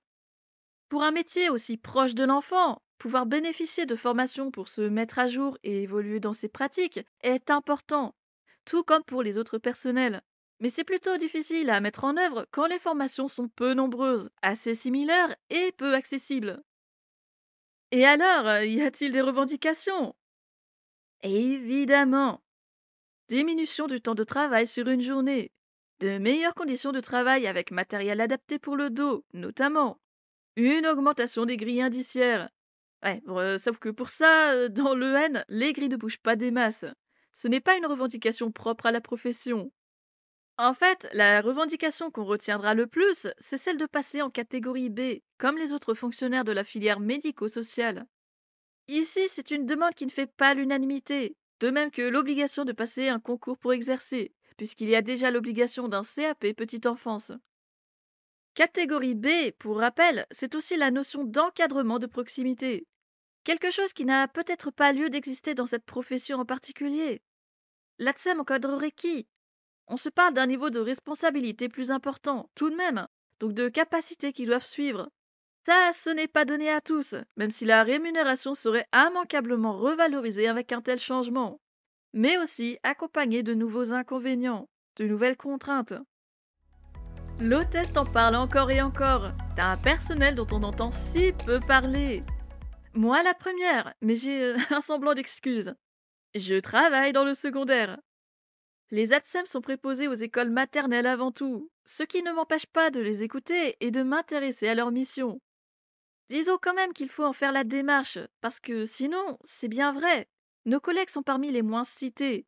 Pour 0.90 1.04
un 1.04 1.12
métier 1.12 1.50
aussi 1.50 1.78
proche 1.78 2.14
de 2.14 2.26
l'enfant, 2.26 2.82
pouvoir 2.98 3.26
bénéficier 3.26 3.86
de 3.86 3.96
formations 3.96 4.52
pour 4.52 4.68
se 4.68 4.82
mettre 4.82 5.20
à 5.20 5.28
jour 5.28 5.58
et 5.64 5.84
évoluer 5.84 6.20
dans 6.20 6.34
ses 6.34 6.50
pratiques 6.50 7.00
est 7.22 7.50
important, 7.50 8.16
tout 8.66 8.84
comme 8.84 9.04
pour 9.04 9.24
les 9.24 9.38
autres 9.38 9.60
personnels. 9.60 10.22
Mais 10.60 10.70
c'est 10.70 10.84
plutôt 10.84 11.18
difficile 11.18 11.70
à 11.70 11.82
mettre 11.82 12.04
en 12.04 12.18
œuvre 12.18 12.48
quand 12.52 12.68
les 12.68 12.80
formations 12.80 13.28
sont 13.28 13.50
peu 13.50 13.74
nombreuses, 13.74 14.30
assez 14.42 14.76
similaires 14.76 15.36
et 15.50 15.72
peu 15.74 15.94
accessibles. 15.94 16.64
Et 17.92 18.06
alors, 18.06 18.64
y 18.64 18.82
a-t-il 18.82 19.12
des 19.12 19.22
revendications? 19.22 20.16
Évidemment. 21.24 22.42
Diminution 23.30 23.88
du 23.88 24.02
temps 24.02 24.16
de 24.16 24.24
travail 24.24 24.68
sur 24.68 24.88
une 24.88 25.02
journée. 25.02 25.52
De 26.00 26.18
meilleures 26.18 26.56
conditions 26.56 26.92
de 26.92 27.00
travail 27.00 27.48
avec 27.48 27.72
matériel 27.72 28.22
adapté 28.22 28.60
pour 28.60 28.76
le 28.78 28.90
dos, 28.90 29.26
notamment. 29.34 30.00
Une 30.56 30.86
augmentation 30.88 31.46
des 31.46 31.58
grilles 31.58 31.82
indiciaires. 31.82 32.50
Ouais, 33.04 33.22
euh, 33.28 33.58
sauf 33.58 33.80
que 33.80 33.90
pour 33.90 34.10
ça, 34.10 34.52
euh, 34.54 34.70
dans 34.70 34.96
l'EN, 34.96 35.44
les 35.50 35.74
grilles 35.74 35.90
ne 35.90 35.98
bougent 35.98 36.22
pas 36.22 36.36
des 36.36 36.52
masses. 36.52 36.86
Ce 37.34 37.48
n'est 37.48 37.62
pas 37.62 37.78
une 37.78 37.86
revendication 37.86 38.52
propre 38.52 38.88
à 38.88 38.92
la 38.92 39.02
profession. 39.02 39.72
En 40.60 40.74
fait, 40.74 41.08
la 41.14 41.42
revendication 41.42 42.10
qu'on 42.10 42.26
retiendra 42.26 42.74
le 42.74 42.88
plus, 42.88 43.28
c'est 43.38 43.58
celle 43.58 43.78
de 43.78 43.86
passer 43.86 44.24
en 44.24 44.32
catégorie 44.32 44.90
B, 44.90 45.22
comme 45.38 45.58
les 45.58 45.72
autres 45.72 45.94
fonctionnaires 45.94 46.46
de 46.46 46.52
la 46.52 46.64
filière 46.64 47.00
médico-sociale. 47.00 48.08
Ici, 48.88 49.28
c'est 49.30 49.52
une 49.52 49.68
demande 49.68 49.94
qui 49.94 50.08
ne 50.08 50.12
fait 50.12 50.26
pas 50.26 50.56
l'unanimité, 50.56 51.36
de 51.60 51.70
même 51.70 51.92
que 51.92 52.02
l'obligation 52.02 52.66
de 52.66 52.72
passer 52.72 53.08
un 53.08 53.20
concours 53.20 53.60
pour 53.60 53.74
exercer, 53.74 54.34
puisqu'il 54.58 54.90
y 54.90 54.96
a 54.96 55.04
déjà 55.04 55.30
l'obligation 55.30 55.88
d'un 55.88 56.04
CAP 56.04 56.54
petite 56.54 56.88
enfance. 56.88 57.32
Catégorie 58.56 59.14
B, 59.14 59.52
pour 59.60 59.78
rappel, 59.78 60.26
c'est 60.32 60.56
aussi 60.56 60.76
la 60.76 60.90
notion 60.90 61.24
d'encadrement 61.24 62.00
de 62.00 62.08
proximité, 62.08 62.88
quelque 63.44 63.70
chose 63.70 63.94
qui 63.94 64.06
n'a 64.06 64.28
peut-être 64.28 64.72
pas 64.72 64.92
lieu 64.92 65.12
d'exister 65.12 65.54
dans 65.54 65.68
cette 65.68 65.86
profession 65.86 66.40
en 66.40 66.46
particulier. 66.46 67.22
L'ATSEM 68.00 68.40
encadrerait 68.40 68.92
qui? 68.92 69.28
On 69.88 69.98
se 69.98 70.10
parle 70.10 70.34
d'un 70.34 70.48
niveau 70.48 70.70
de 70.70 70.80
responsabilité 70.80 71.70
plus 71.70 71.92
important, 71.92 72.50
tout 72.56 72.70
de 72.70 72.76
même, 72.76 73.08
donc 73.40 73.54
de 73.54 73.70
capacités 73.70 74.34
qui 74.34 74.46
doivent 74.46 74.66
suivre, 74.66 75.10
ça, 75.68 75.92
ce 75.94 76.10
n'est 76.10 76.30
pas 76.30 76.46
donné 76.46 76.70
à 76.70 76.80
tous, 76.80 77.14
même 77.36 77.52
si 77.52 77.66
la 77.66 77.84
rémunération 77.84 78.56
serait 78.56 78.88
immanquablement 78.94 79.78
revalorisée 79.78 80.48
avec 80.48 80.72
un 80.72 80.82
tel 80.82 80.98
changement, 80.98 81.60
mais 82.14 82.38
aussi 82.38 82.78
accompagnée 82.84 83.44
de 83.44 83.54
nouveaux 83.54 83.92
inconvénients, 83.92 84.70
de 84.96 85.06
nouvelles 85.06 85.36
contraintes. 85.36 85.94
L'hôtesse 87.42 87.92
t'en 87.92 88.06
parle 88.06 88.38
encore 88.38 88.72
et 88.72 88.82
encore. 88.82 89.34
T'as 89.58 89.74
un 89.74 89.76
personnel 89.76 90.36
dont 90.36 90.48
on 90.54 90.64
entend 90.64 90.94
si 90.94 91.34
peu 91.46 91.60
parler. 91.60 92.22
Moi 92.94 93.22
la 93.22 93.34
première, 93.34 93.94
mais 94.02 94.16
j'ai 94.16 94.56
un 94.70 94.80
semblant 94.80 95.16
d'excuse. 95.16 95.76
Je 96.34 96.62
travaille 96.62 97.12
dans 97.12 97.26
le 97.26 97.34
secondaire. 97.34 97.98
Les 98.90 99.12
ATSEM 99.12 99.46
sont 99.46 99.60
préposés 99.60 100.08
aux 100.08 100.14
écoles 100.14 100.50
maternelles 100.50 101.08
avant 101.08 101.34
tout, 101.34 101.70
ce 101.86 102.04
qui 102.04 102.24
ne 102.24 102.32
m'empêche 102.32 102.66
pas 102.66 102.90
de 102.90 103.02
les 103.02 103.22
écouter 103.22 103.76
et 103.82 103.92
de 103.92 104.02
m'intéresser 104.02 104.70
à 104.70 104.76
leur 104.76 104.92
mission. 104.92 105.42
Disons 106.30 106.58
quand 106.62 106.74
même 106.74 106.94
qu'il 106.94 107.10
faut 107.10 107.26
en 107.26 107.34
faire 107.34 107.52
la 107.52 107.66
démarche, 107.66 108.18
parce 108.40 108.62
que 108.62 108.86
sinon, 108.86 109.38
c'est 109.44 109.68
bien 109.68 109.92
vrai, 109.92 110.30
nos 110.66 110.80
collègues 110.80 111.10
sont 111.10 111.24
parmi 111.24 111.52
les 111.52 111.62
moins 111.62 111.84
cités, 111.84 112.46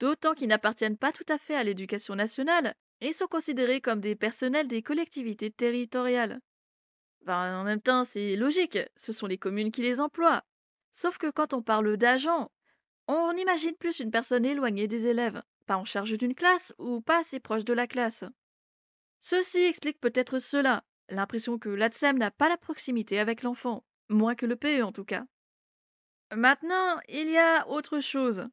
d'autant 0.00 0.34
qu'ils 0.34 0.48
n'appartiennent 0.48 0.96
pas 0.96 1.12
tout 1.12 1.26
à 1.28 1.36
fait 1.36 1.54
à 1.54 1.64
l'éducation 1.64 2.14
nationale 2.14 2.74
et 3.02 3.12
sont 3.12 3.26
considérés 3.26 3.82
comme 3.82 4.00
des 4.00 4.16
personnels 4.16 4.68
des 4.68 4.82
collectivités 4.82 5.50
territoriales. 5.50 6.40
Ben, 7.22 7.60
en 7.60 7.64
même 7.64 7.82
temps, 7.82 8.04
c'est 8.04 8.36
logique, 8.36 8.78
ce 8.96 9.12
sont 9.12 9.26
les 9.26 9.38
communes 9.38 9.70
qui 9.70 9.82
les 9.82 10.00
emploient. 10.00 10.42
Sauf 10.92 11.18
que 11.18 11.30
quand 11.30 11.52
on 11.52 11.62
parle 11.62 11.96
d'agent, 11.98 12.50
on 13.08 13.32
imagine 13.36 13.76
plus 13.76 14.00
une 14.00 14.10
personne 14.10 14.44
éloignée 14.44 14.88
des 14.88 15.06
élèves, 15.06 15.42
pas 15.62 15.76
en 15.76 15.84
charge 15.84 16.16
d'une 16.18 16.34
classe 16.34 16.74
ou 16.78 17.00
pas 17.00 17.20
assez 17.20 17.40
proche 17.40 17.64
de 17.64 17.72
la 17.72 17.86
classe. 17.86 18.24
Ceci 19.18 19.60
explique 19.60 20.00
peut-être 20.00 20.38
cela, 20.38 20.84
l'impression 21.08 21.58
que 21.58 21.68
l'ATSEM 21.68 22.18
n'a 22.18 22.30
pas 22.30 22.48
la 22.48 22.56
proximité 22.56 23.18
avec 23.18 23.42
l'enfant, 23.42 23.84
moins 24.08 24.34
que 24.34 24.46
le 24.46 24.56
PE 24.56 24.82
en 24.82 24.92
tout 24.92 25.04
cas. 25.04 25.24
Maintenant, 26.34 26.98
il 27.08 27.30
y 27.30 27.38
a 27.38 27.68
autre 27.68 28.00
chose. 28.00 28.46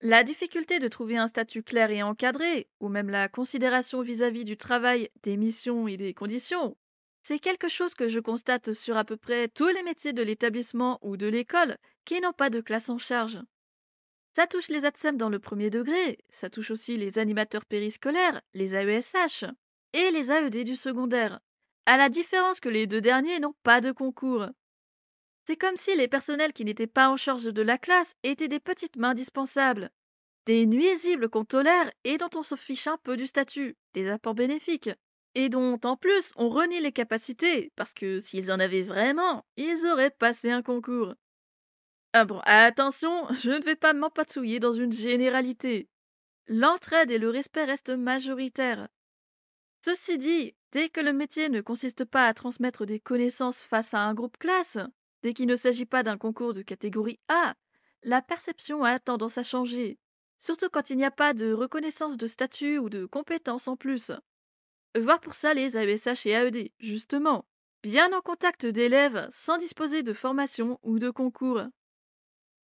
La 0.00 0.24
difficulté 0.24 0.80
de 0.80 0.88
trouver 0.88 1.16
un 1.16 1.28
statut 1.28 1.62
clair 1.62 1.90
et 1.90 2.02
encadré, 2.02 2.68
ou 2.80 2.88
même 2.88 3.10
la 3.10 3.28
considération 3.28 4.02
vis-à-vis 4.02 4.44
du 4.44 4.56
travail, 4.56 5.10
des 5.22 5.36
missions 5.36 5.86
et 5.86 5.96
des 5.96 6.14
conditions, 6.14 6.76
c'est 7.22 7.38
quelque 7.38 7.68
chose 7.68 7.94
que 7.94 8.08
je 8.08 8.18
constate 8.18 8.72
sur 8.72 8.96
à 8.96 9.04
peu 9.04 9.16
près 9.16 9.48
tous 9.48 9.68
les 9.68 9.82
métiers 9.84 10.12
de 10.12 10.22
l'établissement 10.22 10.98
ou 11.02 11.16
de 11.16 11.28
l'école 11.28 11.78
qui 12.04 12.20
n'ont 12.20 12.32
pas 12.32 12.50
de 12.50 12.60
classe 12.60 12.88
en 12.88 12.98
charge. 12.98 13.38
Ça 14.34 14.46
touche 14.46 14.68
les 14.68 14.86
ATSEM 14.86 15.18
dans 15.18 15.28
le 15.28 15.38
premier 15.38 15.68
degré, 15.68 16.18
ça 16.30 16.48
touche 16.48 16.70
aussi 16.70 16.96
les 16.96 17.18
animateurs 17.18 17.66
périscolaires, 17.66 18.40
les 18.54 18.74
AESH 18.74 19.44
et 19.92 20.10
les 20.10 20.30
AED 20.30 20.64
du 20.64 20.74
secondaire, 20.74 21.40
à 21.84 21.98
la 21.98 22.08
différence 22.08 22.58
que 22.58 22.70
les 22.70 22.86
deux 22.86 23.02
derniers 23.02 23.40
n'ont 23.40 23.54
pas 23.62 23.82
de 23.82 23.92
concours. 23.92 24.46
C'est 25.46 25.56
comme 25.56 25.76
si 25.76 25.94
les 25.96 26.08
personnels 26.08 26.54
qui 26.54 26.64
n'étaient 26.64 26.86
pas 26.86 27.10
en 27.10 27.18
charge 27.18 27.44
de 27.44 27.62
la 27.62 27.76
classe 27.76 28.14
étaient 28.22 28.48
des 28.48 28.60
petites 28.60 28.96
mains 28.96 29.12
dispensables, 29.12 29.90
des 30.46 30.64
nuisibles 30.64 31.28
qu'on 31.28 31.44
tolère 31.44 31.92
et 32.04 32.16
dont 32.16 32.30
on 32.34 32.42
se 32.42 32.56
fiche 32.56 32.86
un 32.86 32.96
peu 32.96 33.18
du 33.18 33.26
statut, 33.26 33.76
des 33.92 34.08
apports 34.08 34.34
bénéfiques, 34.34 34.90
et 35.34 35.50
dont 35.50 35.78
en 35.84 35.96
plus 35.96 36.32
on 36.36 36.48
renie 36.48 36.80
les 36.80 36.92
capacités, 36.92 37.70
parce 37.76 37.92
que 37.92 38.18
s'ils 38.18 38.50
en 38.50 38.60
avaient 38.60 38.82
vraiment, 38.82 39.44
ils 39.58 39.86
auraient 39.86 40.10
passé 40.10 40.50
un 40.50 40.62
concours. 40.62 41.14
Ah 42.14 42.26
attention, 42.44 43.26
je 43.34 43.50
ne 43.50 43.62
vais 43.62 43.76
pas 43.76 43.92
m'empatouiller 43.92 44.60
dans 44.60 44.72
une 44.72 44.92
généralité. 44.92 45.88
L'entraide 46.46 47.10
et 47.10 47.18
le 47.18 47.30
respect 47.30 47.64
restent 47.64 47.90
majoritaires. 47.90 48.88
Ceci 49.84 50.18
dit, 50.18 50.54
dès 50.72 50.88
que 50.88 51.00
le 51.00 51.12
métier 51.12 51.48
ne 51.48 51.60
consiste 51.60 52.04
pas 52.04 52.26
à 52.26 52.34
transmettre 52.34 52.86
des 52.86 53.00
connaissances 53.00 53.64
face 53.64 53.94
à 53.94 54.00
un 54.00 54.14
groupe 54.14 54.38
classe, 54.38 54.78
dès 55.22 55.34
qu'il 55.34 55.46
ne 55.46 55.56
s'agit 55.56 55.86
pas 55.86 56.02
d'un 56.02 56.18
concours 56.18 56.52
de 56.52 56.62
catégorie 56.62 57.20
A, 57.28 57.54
la 58.02 58.22
perception 58.22 58.84
a 58.84 58.98
tendance 58.98 59.38
à 59.38 59.42
changer, 59.42 59.98
surtout 60.38 60.70
quand 60.70 60.90
il 60.90 60.96
n'y 60.98 61.04
a 61.04 61.10
pas 61.10 61.34
de 61.34 61.52
reconnaissance 61.52 62.16
de 62.16 62.26
statut 62.26 62.78
ou 62.78 62.90
de 62.90 63.06
compétences 63.06 63.68
en 63.68 63.76
plus. 63.76 64.12
Voir 64.98 65.20
pour 65.20 65.34
ça 65.34 65.54
les 65.54 65.76
AESH 65.76 66.26
et 66.26 66.30
AED, 66.30 66.72
justement, 66.78 67.46
bien 67.82 68.12
en 68.12 68.20
contact 68.22 68.66
d'élèves 68.66 69.28
sans 69.30 69.58
disposer 69.58 70.02
de 70.02 70.12
formation 70.12 70.78
ou 70.82 70.98
de 70.98 71.10
concours. 71.10 71.62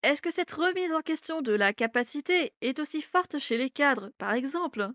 Est-ce 0.02 0.22
que 0.22 0.30
cette 0.30 0.52
remise 0.52 0.92
en 0.92 1.02
question 1.02 1.42
de 1.42 1.52
la 1.52 1.72
capacité 1.72 2.52
est 2.61 2.78
aussi 2.78 3.02
forte 3.02 3.38
chez 3.38 3.58
les 3.58 3.70
cadres, 3.70 4.11
par 4.16 4.32
exemple? 4.32 4.90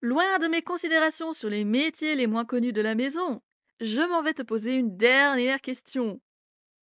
Loin 0.00 0.38
de 0.38 0.48
mes 0.48 0.62
considérations 0.62 1.32
sur 1.32 1.50
les 1.50 1.64
métiers 1.64 2.14
les 2.14 2.26
moins 2.26 2.46
connus 2.46 2.72
de 2.72 2.80
la 2.80 2.94
maison, 2.94 3.42
je 3.80 4.00
m'en 4.00 4.22
vais 4.22 4.32
te 4.32 4.42
poser 4.42 4.72
une 4.72 4.96
dernière 4.96 5.60
question. 5.60 6.20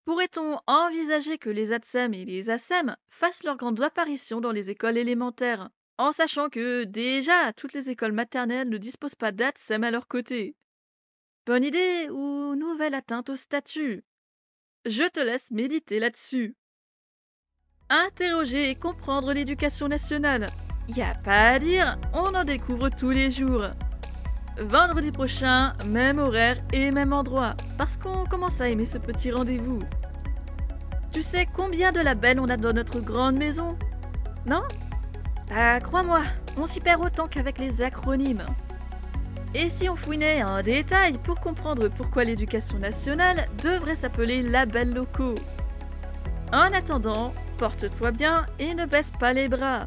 Pourrait-on 0.04 0.58
envisager 0.66 1.38
que 1.38 1.50
les 1.50 1.72
ATSEM 1.72 2.12
et 2.14 2.24
les 2.24 2.50
ASEM 2.50 2.96
fassent 3.08 3.44
leur 3.44 3.56
grande 3.56 3.80
apparition 3.82 4.40
dans 4.40 4.52
les 4.52 4.70
écoles 4.70 4.98
élémentaires, 4.98 5.70
en 5.96 6.12
sachant 6.12 6.48
que 6.48 6.84
déjà 6.84 7.52
toutes 7.54 7.72
les 7.72 7.90
écoles 7.90 8.12
maternelles 8.12 8.68
ne 8.68 8.78
disposent 8.78 9.14
pas 9.14 9.32
d'ATSEM 9.32 9.82
à 9.82 9.90
leur 9.90 10.08
côté? 10.08 10.56
Bonne 11.46 11.64
idée 11.64 12.08
ou 12.10 12.54
nouvelle 12.54 12.94
atteinte 12.94 13.30
au 13.30 13.36
statut? 13.36 14.04
Je 14.84 15.08
te 15.08 15.20
laisse 15.20 15.50
méditer 15.50 15.98
là-dessus. 15.98 16.54
Interroger 17.90 18.68
et 18.68 18.74
comprendre 18.74 19.33
l'éducation 19.33 19.88
nationale. 19.88 20.48
Y 20.88 21.01
a 21.01 21.14
pas 21.24 21.53
à 21.53 21.59
dire, 21.59 21.96
on 22.12 22.35
en 22.35 22.44
découvre 22.44 22.90
tous 22.90 23.09
les 23.09 23.31
jours. 23.31 23.64
Vendredi 24.59 25.11
prochain, 25.11 25.72
même 25.87 26.18
horaire 26.18 26.59
et 26.74 26.90
même 26.90 27.14
endroit, 27.14 27.55
parce 27.79 27.96
qu'on 27.96 28.27
commence 28.27 28.61
à 28.61 28.68
aimer 28.68 28.85
ce 28.85 28.98
petit 28.98 29.31
rendez-vous. 29.31 29.79
Tu 31.12 31.22
sais 31.22 31.48
combien 31.55 31.90
de 31.90 32.01
labels 32.01 32.40
on 32.40 32.51
a 32.51 32.59
dans 32.59 32.74
notre 32.74 33.01
grande 33.01 33.37
maison? 33.37 33.79
Non? 34.44 34.64
Bah 35.48 35.81
crois-moi, 35.81 36.24
on 36.59 36.66
s'y 36.66 36.81
perd 36.81 37.03
autant 37.03 37.27
qu'avec 37.27 37.57
les 37.57 37.81
acronymes. 37.81 38.44
Et 39.55 39.70
si 39.70 39.88
on 39.88 39.96
fouinait 39.96 40.42
en 40.42 40.62
détail 40.62 41.16
pour 41.24 41.40
comprendre 41.40 41.88
pourquoi 41.88 42.24
l'éducation 42.24 42.79
nationale 42.79 43.48
devrait 43.62 43.94
s'appeler 43.94 44.42
labels 44.42 44.92
locaux? 44.92 45.37
En 46.53 46.70
attendant, 46.74 47.33
Porte-toi 47.58 48.12
bien 48.12 48.46
et 48.60 48.72
ne 48.74 48.86
baisse 48.86 49.10
pas 49.18 49.32
les 49.32 49.48
bras. 49.48 49.86